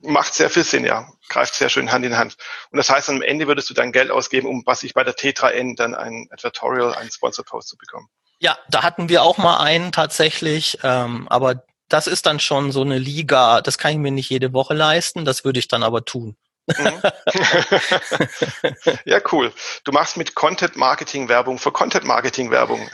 macht 0.00 0.34
sehr 0.34 0.50
viel 0.50 0.64
Sinn, 0.64 0.84
ja. 0.84 1.08
Greift 1.28 1.54
sehr 1.54 1.68
schön 1.68 1.92
Hand 1.92 2.04
in 2.04 2.16
Hand. 2.16 2.36
Und 2.70 2.76
das 2.78 2.90
heißt, 2.90 3.08
am 3.10 3.22
Ende 3.22 3.46
würdest 3.46 3.68
du 3.70 3.74
dann 3.74 3.92
Geld 3.92 4.10
ausgeben, 4.10 4.48
um 4.48 4.62
was 4.66 4.82
ich 4.82 4.94
bei 4.94 5.04
der 5.04 5.14
Tetra 5.14 5.50
N 5.50 5.76
dann 5.76 5.94
ein 5.94 6.28
Advertorial, 6.30 6.94
ein 6.94 7.10
Sponsor 7.10 7.44
Post 7.44 7.68
zu 7.68 7.76
bekommen. 7.76 8.08
Ja, 8.38 8.56
da 8.70 8.82
hatten 8.82 9.08
wir 9.08 9.22
auch 9.22 9.38
mal 9.38 9.58
einen 9.58 9.90
tatsächlich, 9.90 10.78
ähm, 10.82 11.26
aber 11.28 11.64
das 11.88 12.06
ist 12.06 12.26
dann 12.26 12.38
schon 12.38 12.70
so 12.70 12.82
eine 12.82 12.98
Liga, 12.98 13.60
das 13.62 13.78
kann 13.78 13.92
ich 13.92 13.98
mir 13.98 14.12
nicht 14.12 14.30
jede 14.30 14.52
Woche 14.52 14.74
leisten, 14.74 15.24
das 15.24 15.44
würde 15.44 15.58
ich 15.58 15.68
dann 15.68 15.82
aber 15.82 16.04
tun. 16.04 16.36
Mhm. 16.76 17.02
ja, 19.06 19.20
cool. 19.32 19.52
Du 19.84 19.92
machst 19.92 20.16
mit 20.16 20.34
Content 20.34 20.76
Marketing 20.76 21.28
Werbung 21.28 21.58
für 21.58 21.72
Content 21.72 22.04
Marketing 22.04 22.50
Werbung. 22.50 22.88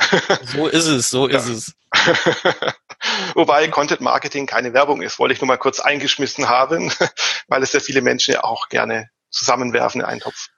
so 0.44 0.68
ist 0.68 0.86
es, 0.86 1.10
so 1.10 1.28
ja. 1.28 1.38
ist 1.38 1.48
es. 1.48 1.74
Wobei 3.34 3.68
Content 3.68 4.00
Marketing 4.00 4.46
keine 4.46 4.72
Werbung 4.72 5.02
ist, 5.02 5.18
wollte 5.18 5.34
ich 5.34 5.40
nur 5.40 5.48
mal 5.48 5.58
kurz 5.58 5.80
eingeschmissen 5.80 6.48
haben, 6.48 6.92
weil 7.48 7.62
es 7.62 7.72
ja 7.72 7.80
viele 7.80 8.00
Menschen 8.00 8.34
ja 8.34 8.44
auch 8.44 8.68
gerne 8.68 9.10
zusammenwerfen 9.30 10.00
in 10.00 10.06
einen 10.06 10.20
Topf. 10.20 10.48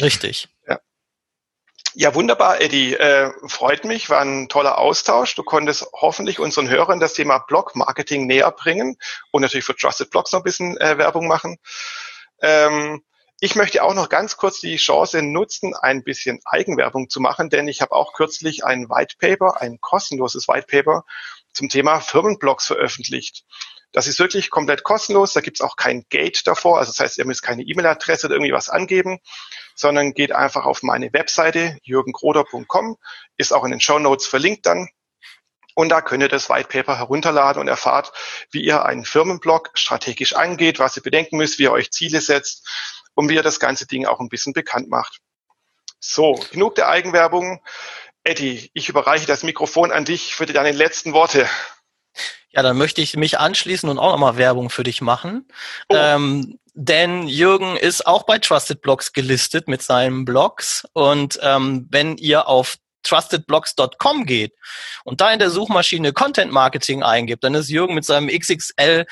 Richtig. 0.00 0.48
Ja. 0.68 0.80
Ja, 1.94 2.14
wunderbar, 2.14 2.60
Eddie. 2.60 2.94
Äh, 2.94 3.32
freut 3.48 3.84
mich, 3.84 4.10
war 4.10 4.20
ein 4.20 4.50
toller 4.50 4.76
Austausch. 4.76 5.34
Du 5.34 5.42
konntest 5.42 5.86
hoffentlich 5.94 6.38
unseren 6.38 6.68
Hörern 6.68 7.00
das 7.00 7.14
Thema 7.14 7.38
Blog-Marketing 7.38 8.26
näher 8.26 8.50
bringen 8.50 8.98
und 9.30 9.40
natürlich 9.40 9.64
für 9.64 9.74
Trusted 9.74 10.10
Blogs 10.10 10.32
noch 10.32 10.40
ein 10.40 10.44
bisschen 10.44 10.76
äh, 10.76 10.98
Werbung 10.98 11.26
machen. 11.26 11.56
Ähm, 12.42 13.02
ich 13.40 13.54
möchte 13.54 13.82
auch 13.82 13.94
noch 13.94 14.08
ganz 14.08 14.36
kurz 14.36 14.60
die 14.60 14.76
Chance 14.76 15.22
nutzen, 15.22 15.74
ein 15.74 16.02
bisschen 16.02 16.40
Eigenwerbung 16.44 17.10
zu 17.10 17.20
machen, 17.20 17.50
denn 17.50 17.68
ich 17.68 17.82
habe 17.82 17.92
auch 17.92 18.14
kürzlich 18.14 18.64
ein 18.64 18.88
White 18.88 19.16
Paper, 19.18 19.60
ein 19.60 19.78
kostenloses 19.80 20.48
White 20.48 20.66
Paper 20.70 21.04
zum 21.56 21.68
Thema 21.68 22.00
Firmenblogs 22.00 22.66
veröffentlicht. 22.66 23.44
Das 23.92 24.06
ist 24.06 24.18
wirklich 24.18 24.50
komplett 24.50 24.82
kostenlos, 24.82 25.32
da 25.32 25.40
gibt 25.40 25.56
es 25.58 25.60
auch 25.62 25.76
kein 25.76 26.04
Gate 26.10 26.46
davor, 26.46 26.78
also 26.78 26.90
das 26.90 27.00
heißt, 27.00 27.18
ihr 27.18 27.24
müsst 27.24 27.42
keine 27.42 27.62
E-Mail-Adresse 27.62 28.26
oder 28.26 28.36
irgendwie 28.36 28.52
was 28.52 28.68
angeben, 28.68 29.18
sondern 29.74 30.12
geht 30.12 30.32
einfach 30.32 30.66
auf 30.66 30.82
meine 30.82 31.12
Webseite 31.12 31.78
jürgenkroder.com, 31.82 32.96
ist 33.38 33.52
auch 33.52 33.64
in 33.64 33.70
den 33.70 33.80
Show 33.80 33.98
Notes 33.98 34.26
verlinkt 34.26 34.66
dann. 34.66 34.88
Und 35.74 35.90
da 35.90 36.00
könnt 36.00 36.22
ihr 36.22 36.28
das 36.28 36.48
White 36.48 36.68
Paper 36.68 36.96
herunterladen 36.96 37.60
und 37.60 37.68
erfahrt, 37.68 38.12
wie 38.50 38.62
ihr 38.62 38.84
einen 38.84 39.04
Firmenblog 39.04 39.70
strategisch 39.74 40.34
angeht, 40.34 40.78
was 40.78 40.96
ihr 40.96 41.02
bedenken 41.02 41.36
müsst, 41.36 41.58
wie 41.58 41.64
ihr 41.64 41.72
euch 41.72 41.90
Ziele 41.90 42.22
setzt 42.22 42.66
und 43.14 43.28
wie 43.28 43.34
ihr 43.34 43.42
das 43.42 43.60
ganze 43.60 43.86
Ding 43.86 44.06
auch 44.06 44.20
ein 44.20 44.30
bisschen 44.30 44.54
bekannt 44.54 44.88
macht. 44.88 45.20
So, 45.98 46.34
genug 46.50 46.76
der 46.76 46.88
Eigenwerbung. 46.88 47.62
Eddie, 48.26 48.70
ich 48.74 48.88
überreiche 48.88 49.26
das 49.26 49.42
Mikrofon 49.42 49.92
an 49.92 50.04
dich 50.04 50.34
für 50.34 50.46
deine 50.46 50.72
letzten 50.72 51.12
Worte. 51.12 51.48
Ja, 52.50 52.62
dann 52.62 52.76
möchte 52.76 53.00
ich 53.00 53.16
mich 53.16 53.38
anschließen 53.38 53.88
und 53.88 53.98
auch 53.98 54.12
nochmal 54.12 54.36
Werbung 54.36 54.70
für 54.70 54.82
dich 54.82 55.00
machen. 55.00 55.46
Oh. 55.88 55.94
Ähm, 55.96 56.58
denn 56.74 57.28
Jürgen 57.28 57.76
ist 57.76 58.06
auch 58.06 58.24
bei 58.24 58.38
Trusted 58.38 58.80
Blogs 58.80 59.12
gelistet 59.12 59.68
mit 59.68 59.82
seinen 59.82 60.24
Blogs. 60.24 60.86
Und 60.92 61.38
ähm, 61.42 61.86
wenn 61.90 62.16
ihr 62.16 62.48
auf 62.48 62.76
trustedblogs.com 63.02 64.26
geht 64.26 64.54
und 65.04 65.20
da 65.20 65.32
in 65.32 65.38
der 65.38 65.50
Suchmaschine 65.50 66.12
Content 66.12 66.50
Marketing 66.50 67.02
eingibt, 67.02 67.44
dann 67.44 67.54
ist 67.54 67.70
Jürgen 67.70 67.94
mit 67.94 68.04
seinem 68.04 68.28
XXL 68.28 69.06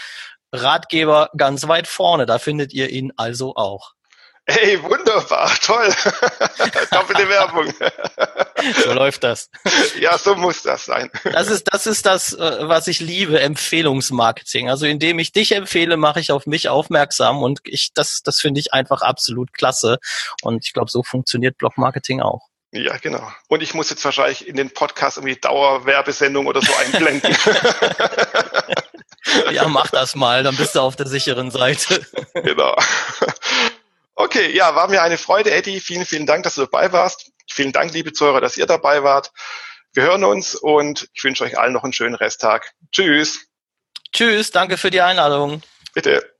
Ratgeber 0.52 1.30
ganz 1.36 1.68
weit 1.68 1.86
vorne. 1.86 2.26
Da 2.26 2.38
findet 2.38 2.72
ihr 2.72 2.90
ihn 2.90 3.12
also 3.16 3.54
auch. 3.56 3.92
Hey, 4.46 4.82
wunderbar, 4.82 5.50
toll. 5.62 5.88
Doppelte 6.90 7.26
Werbung. 7.28 7.72
so 8.84 8.92
läuft 8.92 9.24
das. 9.24 9.48
Ja, 9.98 10.18
so 10.18 10.34
muss 10.34 10.62
das 10.62 10.84
sein. 10.84 11.10
Das 11.24 11.48
ist, 11.48 11.72
das 11.72 11.86
ist 11.86 12.04
das, 12.04 12.34
äh, 12.34 12.68
was 12.68 12.86
ich 12.86 13.00
liebe, 13.00 13.40
Empfehlungsmarketing. 13.40 14.68
Also 14.68 14.84
indem 14.84 15.18
ich 15.18 15.32
dich 15.32 15.52
empfehle, 15.52 15.96
mache 15.96 16.20
ich 16.20 16.30
auf 16.30 16.44
mich 16.46 16.68
aufmerksam 16.68 17.42
und 17.42 17.60
ich, 17.64 17.92
das, 17.94 18.20
das 18.22 18.38
finde 18.40 18.60
ich 18.60 18.74
einfach 18.74 19.00
absolut 19.00 19.54
klasse. 19.54 19.98
Und 20.42 20.66
ich 20.66 20.74
glaube, 20.74 20.90
so 20.90 21.02
funktioniert 21.02 21.56
Blogmarketing 21.56 22.20
auch. 22.20 22.42
Ja, 22.72 22.98
genau. 22.98 23.26
Und 23.48 23.62
ich 23.62 23.72
muss 23.72 23.88
jetzt 23.88 24.04
wahrscheinlich 24.04 24.46
in 24.48 24.56
den 24.56 24.74
Podcast 24.74 25.16
irgendwie 25.16 25.36
Dauerwerbesendung 25.36 26.46
oder 26.46 26.60
so 26.60 26.74
einblenden. 26.74 27.32
ja, 29.52 29.68
mach 29.68 29.90
das 29.90 30.16
mal, 30.16 30.42
dann 30.42 30.56
bist 30.56 30.74
du 30.74 30.80
auf 30.80 30.96
der 30.96 31.06
sicheren 31.06 31.52
Seite. 31.52 32.04
genau. 32.34 32.74
Okay, 34.16 34.54
ja, 34.54 34.74
war 34.74 34.88
mir 34.88 35.02
eine 35.02 35.18
Freude, 35.18 35.50
Eddie. 35.50 35.80
Vielen, 35.80 36.06
vielen 36.06 36.26
Dank, 36.26 36.44
dass 36.44 36.54
du 36.54 36.62
dabei 36.62 36.92
warst. 36.92 37.32
Vielen 37.50 37.72
Dank, 37.72 37.92
liebe 37.92 38.12
Zuhörer, 38.12 38.40
dass 38.40 38.56
ihr 38.56 38.66
dabei 38.66 39.02
wart. 39.02 39.32
Wir 39.92 40.04
hören 40.04 40.24
uns 40.24 40.54
und 40.54 41.08
ich 41.14 41.22
wünsche 41.24 41.44
euch 41.44 41.58
allen 41.58 41.72
noch 41.72 41.84
einen 41.84 41.92
schönen 41.92 42.14
Resttag. 42.14 42.72
Tschüss. 42.92 43.46
Tschüss, 44.12 44.50
danke 44.50 44.76
für 44.76 44.90
die 44.90 45.00
Einladung. 45.00 45.62
Bitte. 45.94 46.33